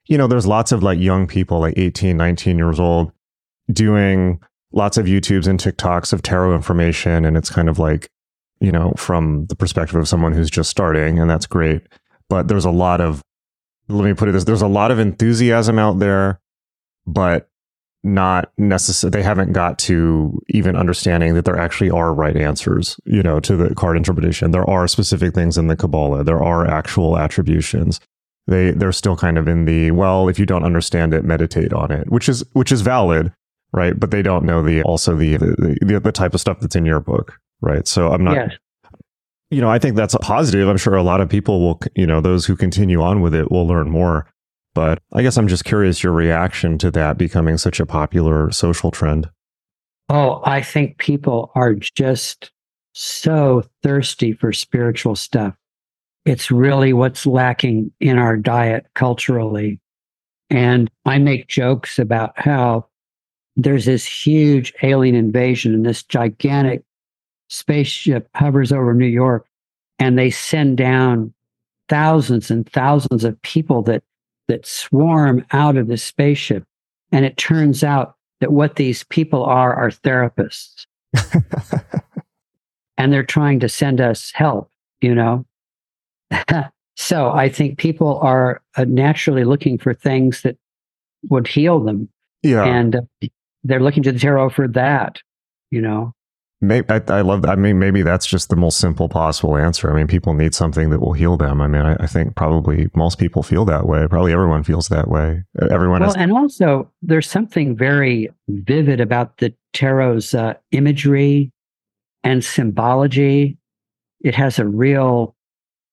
[0.07, 3.11] you know, there's lots of like young people, like 18, 19 years old,
[3.71, 7.25] doing lots of YouTubes and TikToks of tarot information.
[7.25, 8.09] And it's kind of like,
[8.59, 11.81] you know, from the perspective of someone who's just starting, and that's great.
[12.29, 13.21] But there's a lot of,
[13.87, 16.39] let me put it this, there's a lot of enthusiasm out there,
[17.05, 17.49] but
[18.03, 19.11] not necessary.
[19.11, 23.55] They haven't got to even understanding that there actually are right answers, you know, to
[23.55, 24.51] the card interpretation.
[24.51, 26.23] There are specific things in the Kabbalah.
[26.23, 27.99] There are actual attributions.
[28.47, 31.91] They they're still kind of in the well, if you don't understand it, meditate on
[31.91, 33.31] it, which is which is valid,
[33.71, 33.97] right?
[33.97, 36.85] But they don't know the also the the, the, the type of stuff that's in
[36.85, 37.87] your book right?
[37.87, 38.35] So I'm not.
[38.35, 38.51] Yes.
[39.49, 40.67] You know, I think that's a positive.
[40.67, 43.51] I'm sure a lot of people will, you know, those who continue on with it
[43.51, 44.27] will learn more.
[44.73, 48.89] But I guess I'm just curious your reaction to that becoming such a popular social
[48.89, 49.29] trend.
[50.09, 52.51] Oh, I think people are just
[52.93, 55.53] so thirsty for spiritual stuff.
[56.25, 59.79] It's really what's lacking in our diet culturally.
[60.49, 62.87] And I make jokes about how
[63.55, 66.83] there's this huge alien invasion and this gigantic
[67.49, 69.47] spaceship hovers over New York
[69.99, 71.33] and they send down
[71.87, 74.03] thousands and thousands of people that
[74.47, 76.63] that swarm out of the spaceship
[77.11, 80.87] and it turns out that what these people are are therapists
[82.97, 84.71] and they're trying to send us help,
[85.01, 85.45] you know?
[86.95, 90.57] so I think people are uh, naturally looking for things that
[91.29, 92.09] would heal them.
[92.41, 92.63] Yeah.
[92.63, 93.27] And uh,
[93.63, 95.19] they're looking to the tarot for that,
[95.71, 96.13] you know?
[96.63, 97.51] Maybe, I, I love that.
[97.51, 99.91] I mean, maybe that's just the most simple possible answer.
[99.91, 101.59] I mean, people need something that will heal them.
[101.59, 104.07] I mean, I, I think probably most people feel that way.
[104.09, 105.43] Probably everyone feels that way.
[105.69, 106.15] Everyone well, has.
[106.15, 111.51] and also there's something very vivid about the tarot's uh, imagery
[112.23, 113.57] and symbology.
[114.21, 115.35] It has a real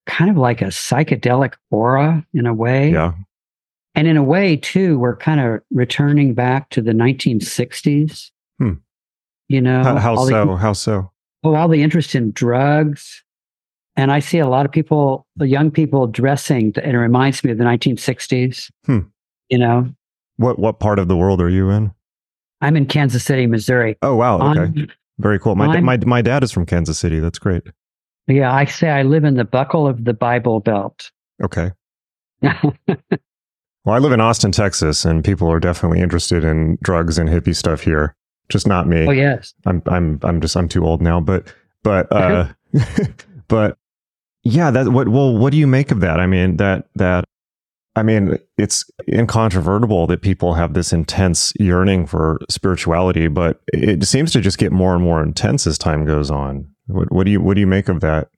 [0.07, 2.91] kind of like a psychedelic aura in a way.
[2.93, 3.13] Yeah.
[3.95, 8.31] And in a way, too, we're kind of returning back to the 1960s.
[8.59, 8.75] Hmm.
[9.49, 10.47] You know, How, how so?
[10.47, 11.11] The, how so?
[11.43, 13.25] well, all the interest in drugs.
[13.97, 17.59] And I see a lot of people, young people dressing, and it reminds me of
[17.59, 18.71] the 1960s.
[18.87, 19.01] Hmm.
[19.49, 19.93] You know,
[20.37, 21.93] What what part of the world are you in?
[22.61, 23.97] I'm in Kansas City, Missouri.
[24.03, 24.57] Oh wow.
[24.57, 24.87] Okay.
[25.19, 25.57] Very cool.
[25.57, 27.19] My my my dad is from Kansas City.
[27.19, 27.65] That's great.
[28.33, 31.11] Yeah, I say I live in the buckle of the Bible Belt.
[31.43, 31.73] Okay.
[33.85, 37.57] Well, I live in Austin, Texas, and people are definitely interested in drugs and hippie
[37.57, 38.15] stuff here.
[38.51, 39.07] Just not me.
[39.07, 42.49] oh yes, I'm I'm I'm just I'm too old now, but but uh
[43.49, 43.79] but
[44.43, 46.21] yeah, that what well what do you make of that?
[46.21, 47.25] I mean, that that
[47.97, 54.33] I mean, it's incontrovertible that people have this intense yearning for spirituality, but it seems
[54.33, 56.70] to just get more and more intense as time goes on.
[56.93, 58.29] What, what do you what do you make of that?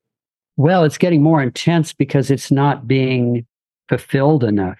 [0.57, 3.46] Well, it's getting more intense because it's not being
[3.88, 4.78] fulfilled enough.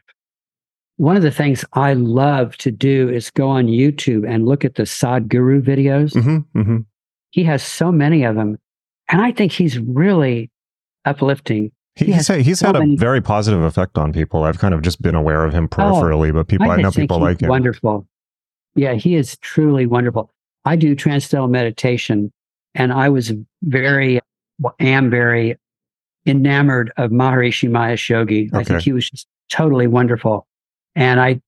[0.97, 4.75] One of the things I love to do is go on YouTube and look at
[4.75, 6.13] the Sadhguru videos.
[6.13, 6.79] Mm-hmm, mm-hmm.
[7.31, 8.59] He has so many of them.
[9.11, 10.51] And I think he's really
[11.05, 11.73] uplifting.
[11.95, 14.45] He, He he's he's so had a many- very positive effect on people.
[14.45, 17.19] I've kind of just been aware of him peripherally, but people I, just know people
[17.19, 17.49] like him.
[17.49, 18.07] Wonderful.
[18.75, 20.31] Yeah, he is truly wonderful.
[20.65, 22.33] I do transcendental meditation,
[22.75, 24.21] and I was very,
[24.59, 25.59] well, am very
[26.27, 28.51] enamored of Maharishi Mahesh Yogi.
[28.53, 30.47] I think he was just totally wonderful,
[30.95, 31.41] and I,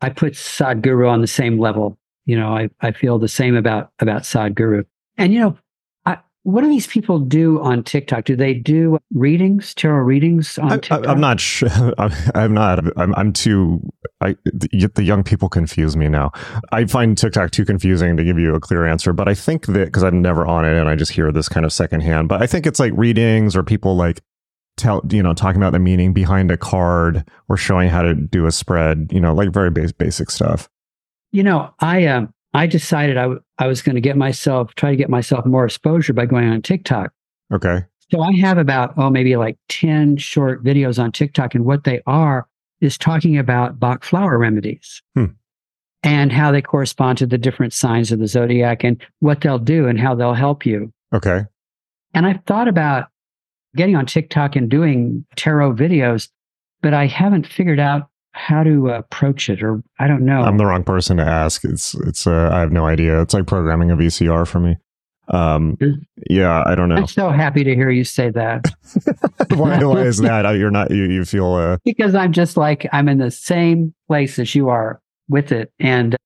[0.00, 1.98] I put Sadhguru on the same level.
[2.26, 4.84] You know, I, I feel the same about about Sadhguru.
[5.16, 5.58] And you know,
[6.44, 8.24] what do these people do on TikTok?
[8.24, 11.06] Do they do readings, tarot readings on I, TikTok?
[11.06, 11.68] I, am not sure.
[11.98, 12.98] I'm, I'm not.
[12.98, 13.80] I'm, I'm too.
[14.20, 16.30] I the, the young people confuse me now.
[16.72, 19.12] I find TikTok too confusing to give you a clear answer.
[19.12, 21.66] But I think that because I'm never on it and I just hear this kind
[21.66, 22.28] of secondhand.
[22.28, 24.22] But I think it's like readings or people like
[24.76, 28.46] tell you know talking about the meaning behind a card or showing how to do
[28.46, 29.10] a spread.
[29.12, 30.68] You know, like very base, basic stuff.
[31.30, 34.90] You know, I um I decided I, w- I was going to get myself try
[34.90, 37.12] to get myself more exposure by going on TikTok.
[37.52, 37.84] Okay.
[38.10, 42.02] So I have about oh maybe like 10 short videos on TikTok and what they
[42.06, 42.48] are
[42.80, 45.02] is talking about Bach flower remedies.
[45.14, 45.26] Hmm.
[46.02, 49.86] And how they correspond to the different signs of the zodiac and what they'll do
[49.86, 50.92] and how they'll help you.
[51.12, 51.42] Okay.
[52.14, 53.08] And I've thought about
[53.76, 56.28] getting on TikTok and doing tarot videos,
[56.82, 60.42] but I haven't figured out how to approach it or I don't know.
[60.42, 61.64] I'm the wrong person to ask.
[61.64, 62.26] It's it's.
[62.26, 63.20] Uh, I have no idea.
[63.20, 64.76] It's like programming a VCR for me.
[65.28, 65.76] Um.
[65.76, 66.06] Mm.
[66.30, 66.62] Yeah.
[66.64, 66.94] I don't know.
[66.94, 68.64] I'm so happy to hear you say that.
[69.50, 70.50] why, why is that?
[70.52, 70.90] You're not.
[70.90, 71.54] You, you feel.
[71.54, 75.72] Uh, because I'm just like I'm in the same place as you are with it,
[75.80, 76.16] and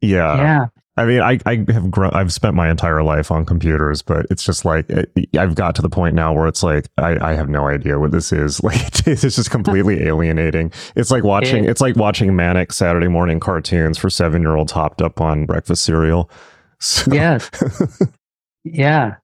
[0.00, 0.36] yeah.
[0.36, 0.66] yeah,
[0.96, 4.44] I mean, I, I have grown, I've spent my entire life on computers, but it's
[4.44, 4.88] just like
[5.36, 8.12] I've got to the point now where it's like I, I have no idea what
[8.12, 8.60] this is.
[8.64, 10.70] Like it's just completely alienating.
[10.94, 14.70] It's like watching It- it's like watching manic Saturday morning cartoons for seven year olds
[14.72, 16.30] hopped up on breakfast cereal.
[16.80, 17.50] So, yes,
[18.64, 19.14] yeah,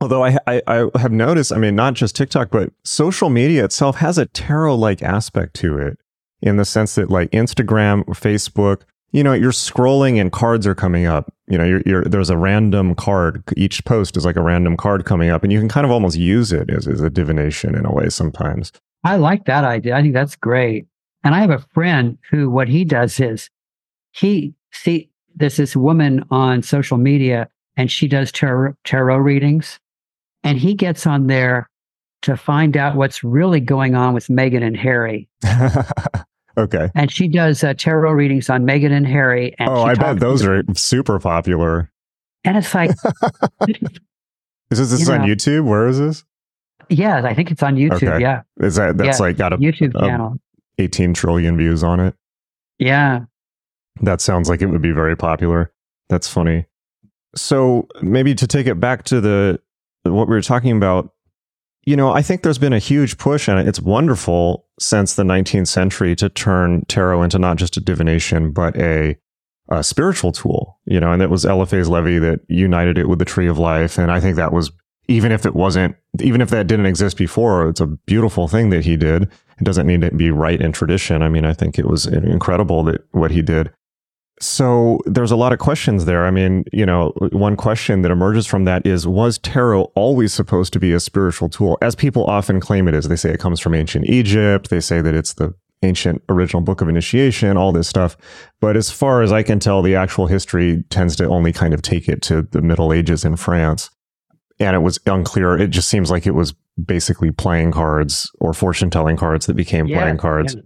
[0.00, 3.96] Although I, I I have noticed, I mean, not just TikTok, but social media itself
[3.96, 5.98] has a tarot like aspect to it,
[6.40, 8.82] in the sense that like Instagram, Facebook,
[9.12, 11.32] you know, you're scrolling and cards are coming up.
[11.46, 13.42] You know, you're, you're there's a random card.
[13.56, 16.16] Each post is like a random card coming up, and you can kind of almost
[16.16, 18.72] use it as, as a divination in a way sometimes.
[19.04, 19.96] I like that idea.
[19.96, 20.86] I think that's great.
[21.24, 23.48] And I have a friend who what he does is
[24.12, 29.78] he see there's this woman on social media and she does tarot, tarot readings,
[30.42, 31.70] and he gets on there
[32.22, 35.28] to find out what's really going on with Meghan and Harry.
[36.58, 36.90] okay.
[36.94, 39.54] And she does uh, tarot readings on Meghan and Harry.
[39.58, 41.90] And Oh, I bet those are super popular.
[42.44, 42.90] And it's like,
[44.70, 45.34] Is this, this You on know.
[45.34, 45.64] YouTube?
[45.64, 46.24] Where is this?
[46.90, 47.92] yeah, I think it's on YouTube.
[48.14, 48.20] Okay.
[48.22, 50.36] Yeah, Is that that's Yeah, like got a YouTube a- channel.
[50.78, 52.14] 18 trillion views on it?
[52.78, 53.20] Yeah.
[54.02, 55.72] That sounds like it would be very popular.
[56.08, 56.66] That's funny.
[57.34, 59.60] So maybe to take it back to the
[60.04, 61.12] what we were talking about,
[61.88, 65.68] you know, I think there's been a huge push, and it's wonderful since the 19th
[65.68, 69.16] century to turn tarot into not just a divination but a,
[69.70, 70.78] a spiritual tool.
[70.84, 73.96] you know, and it was Eliphas Levi that united it with the Tree of Life.
[73.96, 74.70] And I think that was,
[75.06, 78.84] even if it wasn't, even if that didn't exist before, it's a beautiful thing that
[78.84, 79.22] he did.
[79.22, 81.22] It doesn't need to be right in tradition.
[81.22, 83.72] I mean, I think it was uh, incredible that what he did.
[84.40, 86.24] So there's a lot of questions there.
[86.26, 90.72] I mean, you know, one question that emerges from that is was tarot always supposed
[90.74, 91.76] to be a spiritual tool?
[91.82, 93.08] As people often claim it is.
[93.08, 94.70] They say it comes from ancient Egypt.
[94.70, 98.16] They say that it's the ancient original book of initiation, all this stuff.
[98.60, 101.82] But as far as I can tell, the actual history tends to only kind of
[101.82, 103.90] take it to the Middle Ages in France.
[104.60, 105.56] And it was unclear.
[105.56, 109.86] It just seems like it was basically playing cards or fortune telling cards that became
[109.86, 110.54] yeah, playing cards.
[110.54, 110.62] Yeah.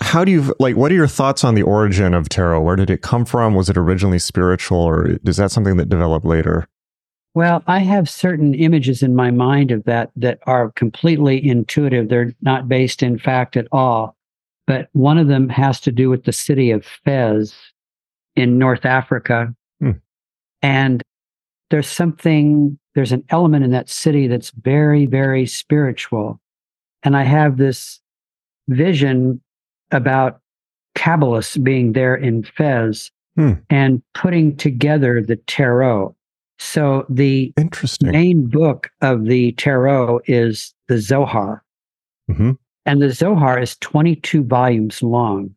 [0.00, 2.62] How do you like what are your thoughts on the origin of tarot?
[2.62, 3.54] Where did it come from?
[3.54, 6.66] Was it originally spiritual or is that something that developed later?
[7.34, 12.08] Well, I have certain images in my mind of that that are completely intuitive.
[12.08, 14.16] They're not based in fact at all
[14.70, 17.52] but one of them has to do with the city of Fez
[18.36, 19.52] in North Africa.
[19.80, 19.90] Hmm.
[20.62, 21.02] And
[21.70, 26.40] there's something, there's an element in that city that's very, very spiritual.
[27.02, 27.98] And I have this
[28.68, 29.40] vision
[29.92, 30.40] about
[30.96, 33.52] Kabbalists being there in Fez hmm.
[33.68, 36.14] and putting together the tarot.
[36.58, 38.10] So the Interesting.
[38.10, 41.64] main book of the tarot is the Zohar.
[42.30, 42.52] Mm-hmm.
[42.86, 45.54] And the Zohar is 22 volumes long.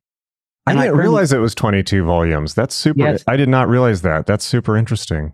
[0.65, 2.53] I didn't I realize it was 22 volumes.
[2.53, 2.99] That's super.
[2.99, 3.23] Yes.
[3.27, 4.25] I did not realize that.
[4.25, 5.33] That's super interesting.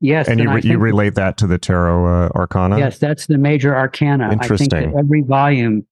[0.00, 0.26] Yes.
[0.26, 2.78] And, and you, you relate that to the Tarot uh, Arcana?
[2.78, 4.32] Yes, that's the major arcana.
[4.32, 4.72] Interesting.
[4.72, 5.86] I think every volume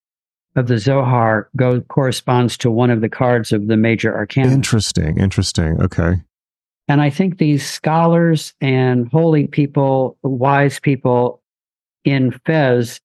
[0.58, 4.52] of the Zohar go, corresponds to one of the cards of the major arcana.
[4.52, 5.18] Interesting.
[5.18, 5.80] Interesting.
[5.80, 6.16] Okay.
[6.88, 11.42] And I think these scholars and holy people, wise people
[12.04, 13.00] in Fez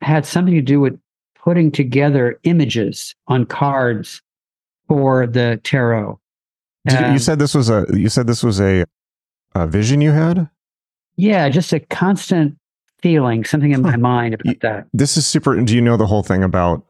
[0.00, 0.98] had something to do with
[1.36, 4.20] putting together images on cards
[4.88, 6.18] for the tarot.
[6.90, 8.84] Um, you said this was a you said this was a,
[9.54, 10.48] a vision you had?
[11.16, 12.56] Yeah, just a constant
[13.02, 14.86] feeling, something in my mind about that.
[14.92, 15.60] This is super.
[15.60, 16.84] Do you know the whole thing about?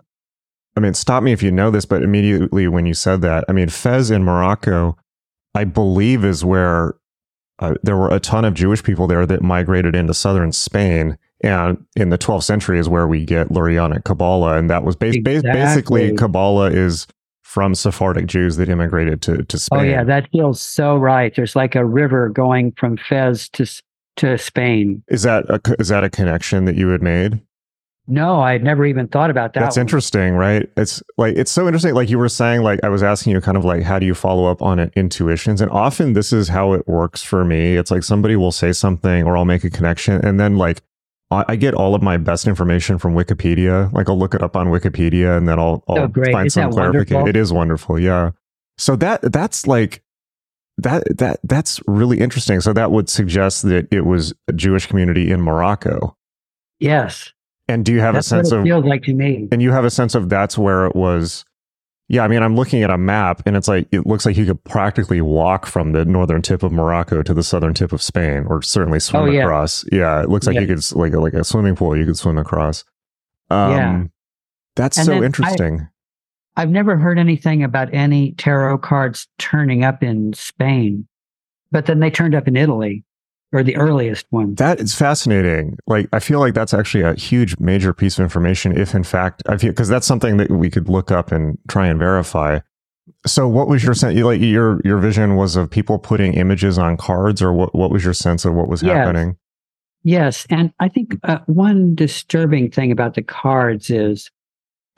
[0.76, 3.52] I mean, stop me if you know this, but immediately when you said that, I
[3.52, 4.96] mean, Fez in Morocco,
[5.54, 6.94] I believe is where
[7.58, 11.84] uh, there were a ton of Jewish people there that migrated into southern Spain and
[11.96, 14.56] in the 12th century is where we get Lurianic Kabbalah.
[14.56, 15.42] And that was ba- exactly.
[15.42, 17.06] basically Kabbalah is
[17.42, 19.80] from Sephardic Jews that immigrated to, to Spain.
[19.80, 21.34] Oh, yeah, that feels so right.
[21.34, 23.66] There's like a river going from Fez to,
[24.16, 25.02] to Spain.
[25.08, 27.40] Is that a, is that a connection that you had made?
[28.08, 29.60] No, I had never even thought about that.
[29.60, 29.82] That's one.
[29.82, 30.68] interesting, right?
[30.76, 31.94] It's like it's so interesting.
[31.94, 34.14] Like you were saying, like I was asking you, kind of like how do you
[34.14, 35.60] follow up on it, intuitions?
[35.60, 37.76] And often this is how it works for me.
[37.76, 40.82] It's like somebody will say something, or I'll make a connection, and then like
[41.32, 43.92] I get all of my best information from Wikipedia.
[43.92, 46.50] Like I'll look it up on Wikipedia and then I'll, oh, I'll oh, find Isn't
[46.50, 47.26] some clarification.
[47.26, 47.98] It is wonderful.
[47.98, 48.32] Yeah.
[48.76, 50.02] So that that's like
[50.78, 52.60] that that that's really interesting.
[52.60, 56.16] So that would suggest that it was a Jewish community in Morocco.
[56.78, 57.32] Yes.
[57.68, 59.48] And do you have that's a sense of feels like to me?
[59.52, 61.44] And you have a sense of that's where it was
[62.12, 64.44] yeah, I mean, I'm looking at a map and it's like, it looks like you
[64.44, 68.44] could practically walk from the northern tip of Morocco to the southern tip of Spain,
[68.48, 69.44] or certainly swim oh, yeah.
[69.44, 69.82] across.
[69.90, 70.60] Yeah, it looks like yeah.
[70.60, 72.84] you could, like, like a swimming pool, you could swim across.
[73.48, 74.04] Um, yeah.
[74.76, 75.80] That's and so interesting.
[75.80, 75.88] I,
[76.56, 81.06] I've never heard anything about any tarot cards turning up in Spain,
[81.70, 83.04] but then they turned up in Italy
[83.52, 84.54] or the earliest one.
[84.54, 85.78] That is fascinating.
[85.86, 88.76] Like, I feel like that's actually a huge, major piece of information.
[88.76, 91.86] If in fact, I feel because that's something that we could look up and try
[91.86, 92.60] and verify.
[93.26, 94.18] So, what was your sense?
[94.18, 97.74] Like, your your vision was of people putting images on cards, or what?
[97.74, 98.96] What was your sense of what was yes.
[98.96, 99.36] happening?
[100.04, 104.30] Yes, and I think uh, one disturbing thing about the cards is,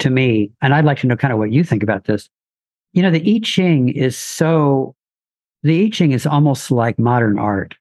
[0.01, 2.29] to me, and I'd like to know kind of what you think about this.
[2.93, 4.95] You know, the I Ching is so.
[5.63, 7.75] The I Ching is almost like modern art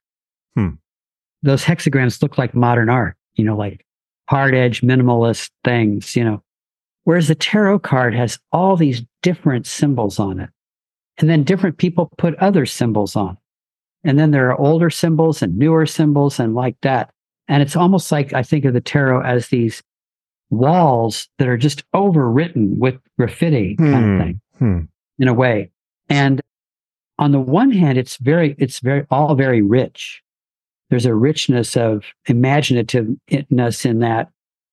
[0.56, 0.70] Hmm.
[1.42, 3.86] Those hexagrams look like modern art, you know, like
[4.30, 6.44] hard edge minimalist things, you know.
[7.04, 10.50] Whereas the tarot card has all these different symbols on it.
[11.18, 13.38] And then different people put other symbols on.
[14.04, 17.12] And then there are older symbols and newer symbols and like that.
[17.48, 19.84] And it's almost like I think of the tarot as these
[20.58, 23.92] walls that are just overwritten with graffiti hmm.
[23.92, 24.80] kind of thing hmm.
[25.20, 25.72] in a way.
[26.10, 26.42] And
[27.20, 30.24] on the one hand, it's very, it's very, all very rich
[30.94, 34.30] there's a richness of imaginativeness in that.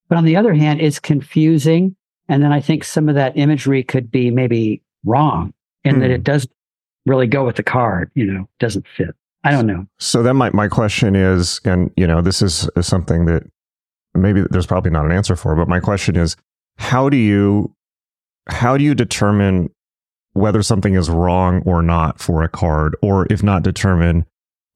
[0.07, 1.95] But on the other hand, it's confusing.
[2.29, 5.51] And then I think some of that imagery could be maybe wrong
[5.83, 6.23] in that it hmm.
[6.23, 6.51] doesn't
[7.07, 9.15] really go with the card, you know, doesn't fit.
[9.43, 9.87] I don't know.
[9.97, 13.41] So then my, my question is, and you know, this is, is something that
[14.13, 16.35] maybe there's probably not an answer for, but my question is,
[16.77, 17.75] how do you,
[18.47, 19.69] how do you determine
[20.33, 24.25] whether something is wrong or not for a card, or if not determine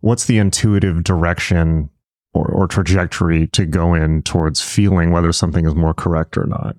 [0.02, 1.90] what's the intuitive direction
[2.34, 6.76] or, or trajectory to go in towards feeling whether something is more correct or not?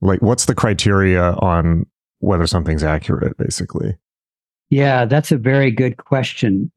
[0.00, 1.86] Like, what's the criteria on
[2.20, 3.96] whether something's accurate, basically?
[4.70, 6.70] Yeah, that's a very good question.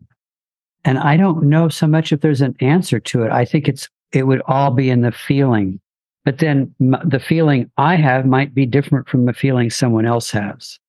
[0.86, 3.32] And I don't know so much if there's an answer to it.
[3.32, 5.80] I think it's it would all be in the feeling.
[6.26, 10.32] But then m- the feeling I have might be different from the feeling someone else
[10.32, 10.80] has.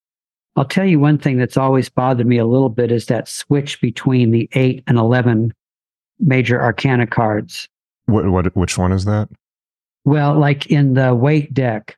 [0.56, 3.80] I'll tell you one thing that's always bothered me a little bit is that switch
[3.80, 5.54] between the 8 and 11
[6.18, 7.68] major arcana cards.
[8.06, 9.28] What, what which one is that?
[10.04, 11.96] Well, like in the Waite deck,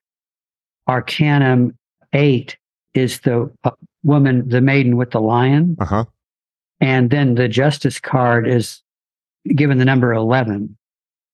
[0.87, 1.77] Arcanum
[2.12, 2.57] 8
[2.95, 3.70] is the uh,
[4.03, 5.77] woman, the maiden with the lion.
[5.81, 6.05] Uh-huh.
[6.81, 8.83] And then the justice card is
[9.55, 10.77] given the number 11.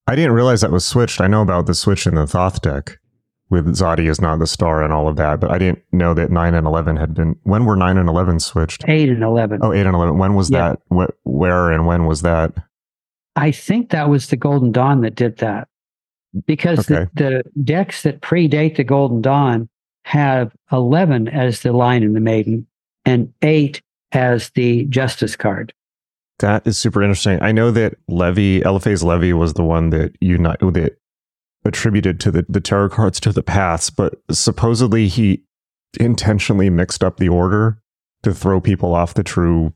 [0.09, 1.21] I didn't realize that was switched.
[1.21, 2.99] I know about the switch in the Thoth deck
[3.51, 6.31] with Tzaddi is not the star and all of that, but I didn't know that
[6.31, 7.37] 9 and 11 had been.
[7.43, 8.85] When were 9 and 11 switched?
[8.89, 9.61] 8 and 11.
[9.63, 10.17] Oh, 8 and 11.
[10.17, 10.71] When was Yeah.
[10.71, 10.79] that?
[10.89, 12.55] Wh- where and when was that?
[13.37, 15.69] I think that was the Golden Dawn that did that
[16.47, 17.07] because Okay.
[17.15, 19.69] the, the decks that predate the Golden Dawn
[20.05, 22.67] have 11 as the lion and the maiden
[23.05, 23.83] and 8
[24.13, 25.73] as the justice card.
[26.39, 27.43] That is super interesting.
[27.43, 30.99] I know that Levi, Eliphas Levi was the one that unite that
[31.65, 35.43] attributed to the, the tarot cards to the paths, but supposedly he
[35.99, 37.81] intentionally mixed up the order
[38.23, 39.73] to throw people off the true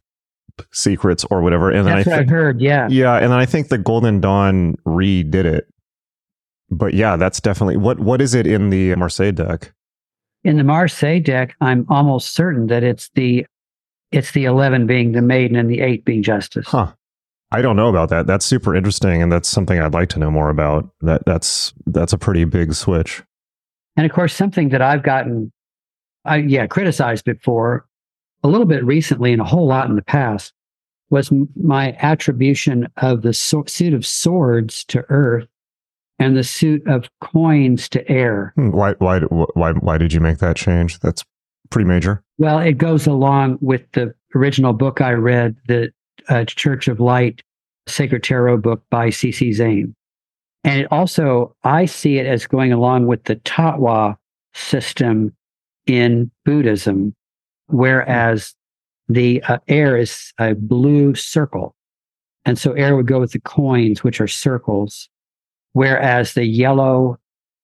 [0.73, 1.71] secrets or whatever.
[1.71, 2.61] And then That's I what I think heard.
[2.61, 2.89] Yeah.
[2.89, 5.67] Yeah, and then I think the Golden Dawn redid it.
[6.71, 9.75] But yeah, that's definitely what what is it in the Marseille deck?
[10.43, 13.47] In the Marseille deck, I'm almost certain that it's the
[14.13, 16.67] it's the 11 being the maiden and the 8 being justice.
[16.69, 16.93] Huh.
[17.51, 18.27] I don't know about that.
[18.27, 20.89] That's super interesting and that's something I'd like to know more about.
[21.03, 23.23] That that's that's a pretty big switch.
[23.97, 25.53] And of course, something that I've gotten,
[26.25, 27.85] I yeah, criticized before,
[28.43, 30.55] a little bit recently and a whole lot in the past,
[31.11, 35.47] was m- my attribution of the so- suit of swords to earth
[36.19, 38.55] and the suit of coins to air.
[38.57, 41.01] Hmm, Why why why why did you make that change?
[41.01, 41.23] That's
[41.73, 42.23] pretty major.
[42.39, 45.93] Well, it goes along with the original book I read, the
[46.29, 47.43] uh, Church of Light
[47.89, 49.53] Sacred Tarot book by C.C.
[49.53, 49.95] Zain.
[50.65, 54.17] And it also, I see it as going along with the Tattva
[54.55, 55.35] system
[55.87, 57.15] in Buddhism,
[57.67, 58.55] whereas
[59.09, 61.75] the uh, air is a blue circle.
[62.45, 65.09] And so air would go with the coins, which are circles,
[65.73, 67.19] whereas the yellow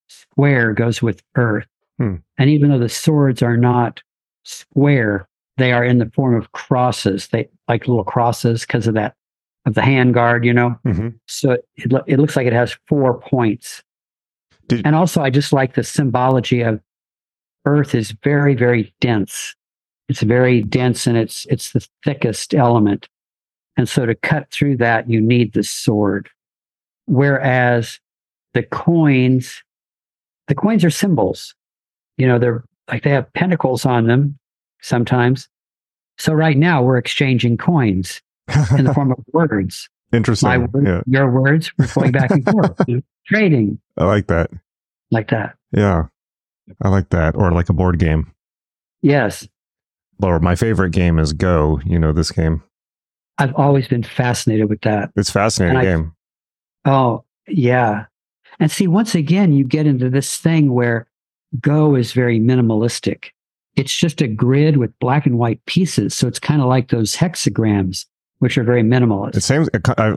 [0.07, 1.67] square goes with earth.
[1.99, 2.15] Hmm.
[2.37, 4.01] And even though the swords are not
[4.43, 5.27] square,
[5.57, 7.27] they are in the form of crosses.
[7.27, 9.15] They like little crosses because of that
[9.65, 10.79] of the hand guard, you know.
[10.85, 11.09] Mm-hmm.
[11.27, 13.83] So it lo- it looks like it has four points.
[14.67, 16.79] Did- and also, I just like the symbology of
[17.65, 19.55] Earth is very very dense.
[20.07, 23.09] It's very dense, and it's it's the thickest element.
[23.77, 26.29] And so to cut through that, you need the sword.
[27.05, 27.99] Whereas
[28.53, 29.63] the coins,
[30.47, 31.55] the coins are symbols.
[32.19, 34.37] You know, they're like they have pentacles on them
[34.81, 35.47] sometimes.
[36.17, 38.21] So right now we're exchanging coins
[38.77, 39.89] in the form of words.
[40.11, 40.47] Interesting.
[40.49, 42.77] My words, yeah, your words, we're going back and forth,
[43.27, 44.49] trading I like that.
[45.11, 45.55] like that.
[45.71, 46.07] Yeah,
[46.81, 47.35] I like that.
[47.35, 48.31] Or like a board game.
[49.01, 49.47] Yes,
[50.21, 51.79] Or my favorite game is Go.
[51.85, 52.63] You know this game.
[53.37, 55.11] I've always been fascinated with that.
[55.15, 56.13] It's a fascinating I- game.
[56.85, 58.05] Oh, yeah.
[58.59, 61.07] And see, once again, you get into this thing where
[61.59, 63.29] Go is very minimalistic.
[63.75, 66.13] It's just a grid with black and white pieces.
[66.13, 68.05] So it's kind of like those hexagrams,
[68.39, 69.37] which are very minimalist.
[69.37, 69.69] It seems,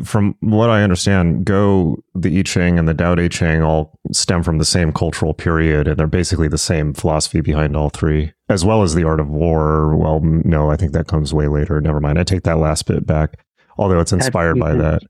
[0.09, 4.43] from what I understand, Go, the I Ching, and the Tao Te Ching all stem
[4.43, 8.65] from the same cultural period, and they're basically the same philosophy behind all three, as
[8.65, 9.97] well as the art of war.
[9.97, 11.81] Well, no, I think that comes way later.
[11.81, 12.19] Never mind.
[12.19, 13.39] I take that last bit back,
[13.79, 15.03] although it's inspired by that.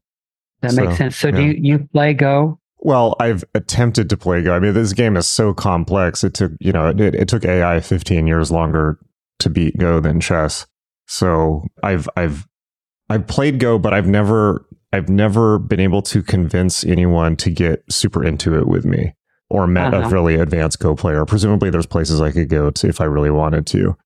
[0.61, 1.16] that so, makes sense.
[1.16, 2.59] So do you, you play Go?
[2.85, 4.55] Well, I've attempted to play Go.
[4.55, 6.24] I mean, this game is so complex.
[6.24, 8.99] It took, you know, it, it took AI 15 years longer
[9.39, 10.66] to beat Go than chess.
[11.07, 12.47] So I've, I've,
[13.09, 17.85] I've played Go, but I've never, I've never been able to convince anyone to get
[17.89, 19.14] super into it with me
[19.49, 20.09] or met Uh-huh.
[20.09, 21.24] a really advanced Go player.
[21.24, 23.97] Presumably there's places I could go to if I really wanted to.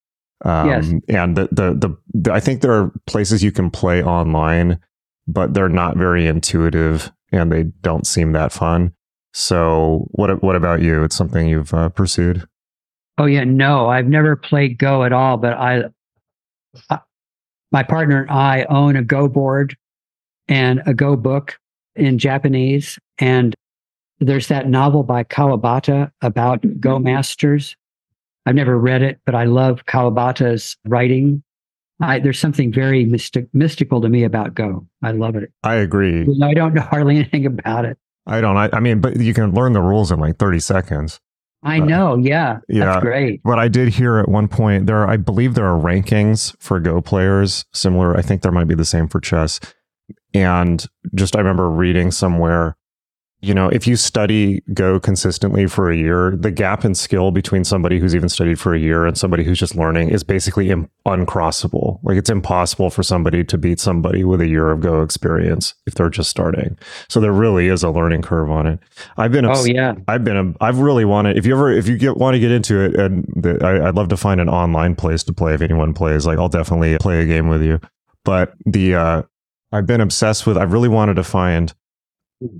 [0.45, 0.93] Um, Yes.
[1.09, 4.81] And the, the, the, the, I think there are places you can play online,
[5.27, 8.93] but they're not very intuitive and they don't seem that fun.
[9.33, 11.05] So, what what about you?
[11.05, 12.47] It's something you've uh, pursued.
[13.19, 15.85] Oh yeah, no, I've never played Go at all, but I,
[16.91, 17.01] I
[17.73, 19.77] my partner and I own a Go board
[20.49, 21.59] and a Go book
[21.95, 22.99] in Japanese.
[23.19, 23.55] And
[24.21, 27.77] there's that novel by Kawabata about Go masters.
[28.47, 31.43] I've never read it, but I love Kawabata's writing.
[32.01, 34.87] I, there's something very mystic, mystical to me about Go.
[35.03, 35.53] I love it.
[35.63, 36.27] I agree.
[36.43, 37.99] I don't know hardly anything about it.
[38.27, 38.57] I don't.
[38.57, 41.21] I, I mean, but you can learn the rules in like 30 seconds.
[41.63, 42.17] I uh, know.
[42.17, 42.59] Yeah.
[42.69, 42.85] yeah.
[42.85, 43.41] That's great.
[43.45, 46.81] But I did hear at one point there, are, I believe there are rankings for
[46.81, 48.17] Go players similar.
[48.17, 49.59] I think there might be the same for chess.
[50.35, 50.85] And
[51.15, 52.77] just I remember reading somewhere
[53.41, 57.65] you know, if you study Go consistently for a year, the gap in skill between
[57.65, 60.89] somebody who's even studied for a year and somebody who's just learning is basically Im-
[61.07, 62.01] uncrossable.
[62.03, 65.95] Like it's impossible for somebody to beat somebody with a year of Go experience if
[65.95, 66.79] they're just starting.
[67.09, 68.81] So there really is a learning curve on it.
[69.19, 71.37] I've been, obs- oh yeah, I've been, I've really wanted.
[71.37, 73.95] If you ever, if you get want to get into it, and the, I, I'd
[73.95, 75.53] love to find an online place to play.
[75.53, 77.81] If anyone plays, like I'll definitely play a game with you.
[78.25, 79.23] But the, uh,
[79.73, 80.57] I've been obsessed with.
[80.57, 81.73] I really wanted to find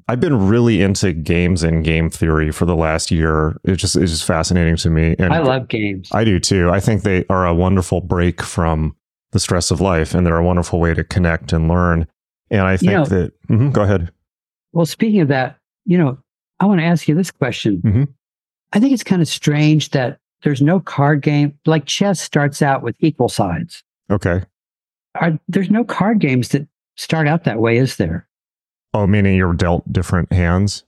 [0.09, 3.61] I've been really into games and game theory for the last year.
[3.65, 5.15] It's just it's just fascinating to me.
[5.19, 6.09] And I love games.
[6.13, 6.71] I do too.
[6.71, 8.97] I think they are a wonderful break from
[9.33, 12.07] the stress of life, and they're a wonderful way to connect and learn.
[12.51, 13.33] And I think you know, that.
[13.49, 14.11] Mm-hmm, go ahead.
[14.73, 16.19] Well, speaking of that, you know,
[16.59, 17.83] I want to ask you this question.
[17.85, 18.05] Mm-hmm.
[18.73, 22.83] I think it's kind of strange that there's no card game like chess starts out
[22.83, 23.83] with equal sides.
[24.11, 24.43] Okay.
[25.21, 26.67] Are, there's no card games that
[26.97, 28.29] start out that way, is there?
[28.95, 30.85] Oh, meaning you're dealt different hands?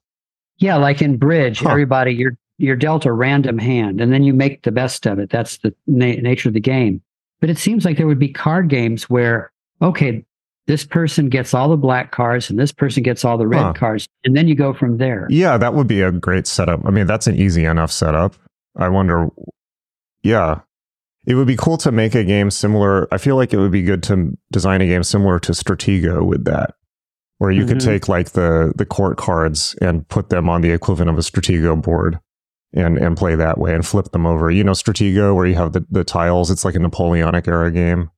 [0.59, 1.71] Yeah, like in bridge, huh.
[1.71, 5.31] everybody you're you're dealt a random hand, and then you make the best of it.
[5.31, 7.01] That's the na- nature of the game.
[7.41, 10.25] But it seems like there would be card games where okay,
[10.67, 13.73] this person gets all the black cards and this person gets all the red huh.
[13.75, 15.27] cards, and then you go from there.
[15.31, 16.81] Yeah, that would be a great setup.
[16.85, 18.35] I mean, that's an easy enough setup.
[18.77, 19.29] I wonder.
[20.23, 20.61] Yeah,
[21.27, 23.07] it would be cool to make a game similar.
[23.13, 26.45] I feel like it would be good to design a game similar to Stratego with
[26.47, 26.75] that
[27.39, 27.71] where you mm-hmm.
[27.71, 31.23] could take like the the court cards and put them on the equivalent of a
[31.23, 32.21] Stratego board
[32.73, 34.51] and and play that way and flip them over.
[34.51, 36.51] You know, Stratego, where you have the, the tiles.
[36.51, 38.11] It's like a Napoleonic era game.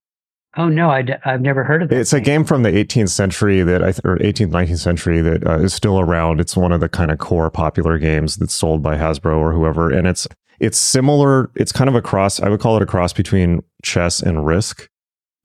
[0.57, 1.99] Oh no, i d- I've never heard of it.
[1.99, 5.47] It's a game from the 18th century that I th- or 18th 19th century that
[5.47, 6.41] uh, is still around.
[6.41, 9.91] It's one of the kind of core popular games that's sold by Hasbro or whoever,
[9.91, 10.27] and it's
[10.59, 11.51] it's similar.
[11.55, 12.41] It's kind of a cross.
[12.41, 14.89] I would call it a cross between chess and Risk,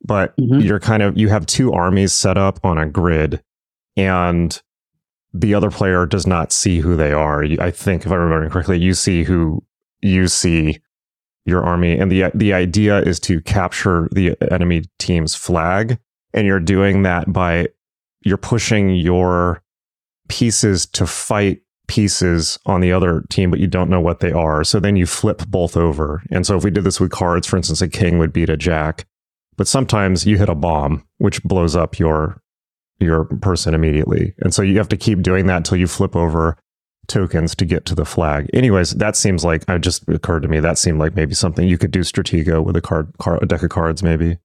[0.03, 0.61] but mm-hmm.
[0.61, 3.43] you're kind of you have two armies set up on a grid
[3.95, 4.61] and
[5.33, 7.43] the other player does not see who they are.
[7.43, 9.63] I think, if I remember correctly, you see who
[10.01, 10.79] you see
[11.45, 15.99] your army, and the the idea is to capture the enemy team's flag,
[16.33, 17.67] and you're doing that by
[18.21, 19.61] you're pushing your
[20.27, 24.63] pieces to fight pieces on the other team, but you don't know what they are.
[24.63, 26.23] So then you flip both over.
[26.31, 28.57] And so if we did this with cards, for instance, a king would beat a
[28.57, 29.05] jack,
[29.55, 32.41] but sometimes you hit a bomb, which blows up your
[32.99, 34.33] your person immediately.
[34.39, 36.57] And so you have to keep doing that until you flip over
[37.07, 38.49] tokens to get to the flag.
[38.53, 41.77] Anyways, that seems like it just occurred to me that seemed like maybe something you
[41.77, 44.37] could do Stratego with a card, card a deck of cards maybe.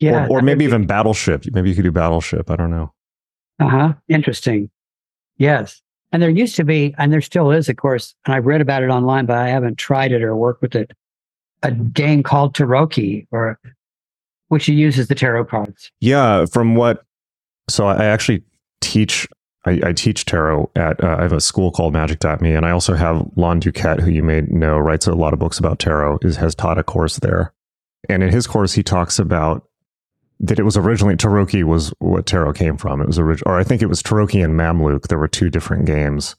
[0.00, 0.26] Yeah.
[0.26, 1.44] Or, or maybe even Battleship.
[1.52, 2.50] Maybe you could do Battleship.
[2.50, 2.92] I don't know.
[3.60, 3.94] Uh-huh.
[4.08, 4.70] Interesting.
[5.36, 5.80] Yes.
[6.10, 8.82] And there used to be, and there still is, of course, and I've read about
[8.82, 10.92] it online, but I haven't tried it or worked with it,
[11.62, 13.58] a game called Tarocchi or
[14.48, 15.90] which uses the tarot cards.
[16.00, 17.04] Yeah, from what
[17.68, 18.42] so I actually
[18.80, 19.26] teach
[19.66, 22.94] I, I, teach tarot at uh, I have a school called Magick.me, and I also
[22.94, 26.36] have Lon DuQuette, who you may know writes a lot of books about tarot, is
[26.36, 27.54] has taught a course there.
[28.08, 29.66] And in his course, he talks about
[30.40, 33.00] that it was originally Tarocchi was what tarot came from.
[33.00, 35.08] It was original, or I think it was Tarocchi and Mamluk.
[35.08, 36.36] There were two different games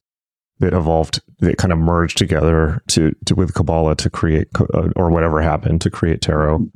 [0.59, 5.09] that evolved, that kind of merged together to, to with Kabbalah to create, uh, or
[5.09, 6.69] whatever happened to create tarot.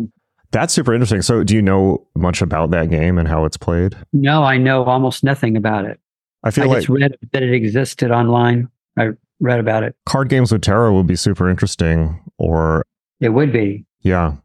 [0.51, 1.21] That's super interesting.
[1.21, 3.95] So, do you know much about that game and how it's played?
[4.13, 5.99] No, I know almost nothing about it.
[6.43, 8.69] I feel I like just read that it existed online.
[8.97, 9.95] I read about it.
[10.05, 12.83] Card games with tarot would be super interesting, or
[13.19, 13.85] it would be.
[14.01, 14.35] Yeah,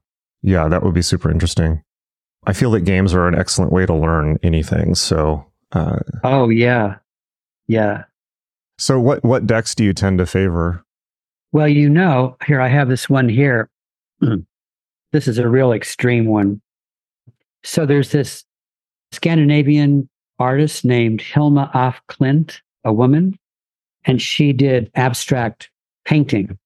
[0.42, 1.82] yeah, that would be super interesting.
[2.46, 4.94] I feel that games are an excellent way to learn anything.
[4.94, 6.96] So, uh, oh yeah,
[7.66, 8.04] yeah.
[8.76, 10.84] So, what what decks do you tend to favor?
[11.52, 13.70] Well, you know, here I have this one here.
[15.14, 16.60] This is a real extreme one.
[17.62, 18.42] So there's this
[19.12, 20.08] Scandinavian
[20.40, 23.38] artist named Hilma af Klint, a woman,
[24.04, 25.70] and she did abstract
[26.04, 26.58] painting.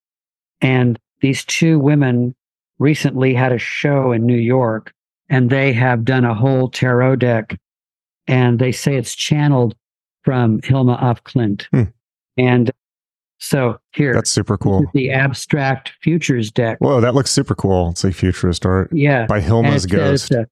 [0.62, 2.34] And these two women
[2.78, 4.94] recently had a show in New York
[5.28, 7.54] and they have done a whole tarot deck
[8.26, 9.76] and they say it's channeled
[10.22, 11.66] from Hilma af Klint.
[11.70, 11.90] Hmm.
[12.38, 12.70] And
[13.38, 14.84] so here, that's super cool.
[14.94, 16.78] The abstract futures deck.
[16.80, 17.90] Whoa, that looks super cool.
[17.90, 18.90] It's a futurist art.
[18.92, 20.28] Yeah, by Hilma's Ghost.
[20.28, 20.44] Says, uh,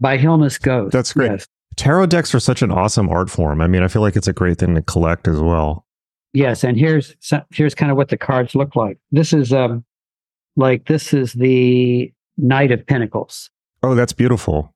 [0.00, 0.92] by Hilma's Ghost.
[0.92, 1.30] That's great.
[1.30, 1.46] Yes.
[1.76, 3.60] Tarot decks are such an awesome art form.
[3.62, 5.86] I mean, I feel like it's a great thing to collect as well.
[6.34, 7.14] Yes, and here's
[7.50, 8.98] here's kind of what the cards look like.
[9.10, 9.84] This is um,
[10.56, 13.50] Like this is the Knight of Pentacles.
[13.82, 14.74] Oh, that's beautiful.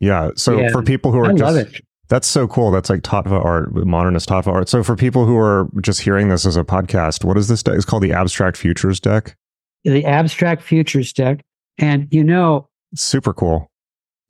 [0.00, 0.30] Yeah.
[0.36, 0.70] So Yeah.
[0.70, 1.80] for people who are I just.
[2.08, 2.70] That's so cool.
[2.70, 4.68] That's like Tattva art, modernist Tattva art.
[4.68, 7.74] So for people who are just hearing this as a podcast, what is this deck?
[7.76, 9.36] It's called the Abstract Futures deck.
[9.84, 11.40] The Abstract Futures deck.
[11.78, 13.70] And you know, super cool.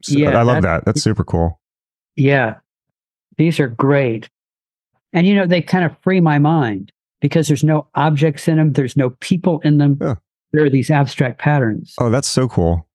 [0.09, 0.85] Yeah, I love that- that.
[0.85, 1.61] That's super cool.
[2.17, 2.57] yeah,
[3.39, 4.29] these are great.
[5.13, 8.73] And you know, they kind of free my mind because there's no objects in them,
[8.73, 9.99] there's no people in them.
[10.01, 10.15] Yeah.
[10.53, 11.95] There are these abstract patterns.
[11.99, 12.87] Oh, that's so cool.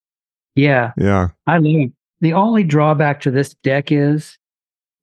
[0.55, 1.29] Yeah, Yeah.
[1.47, 1.91] I love it.
[2.21, 4.37] The only drawback to this deck is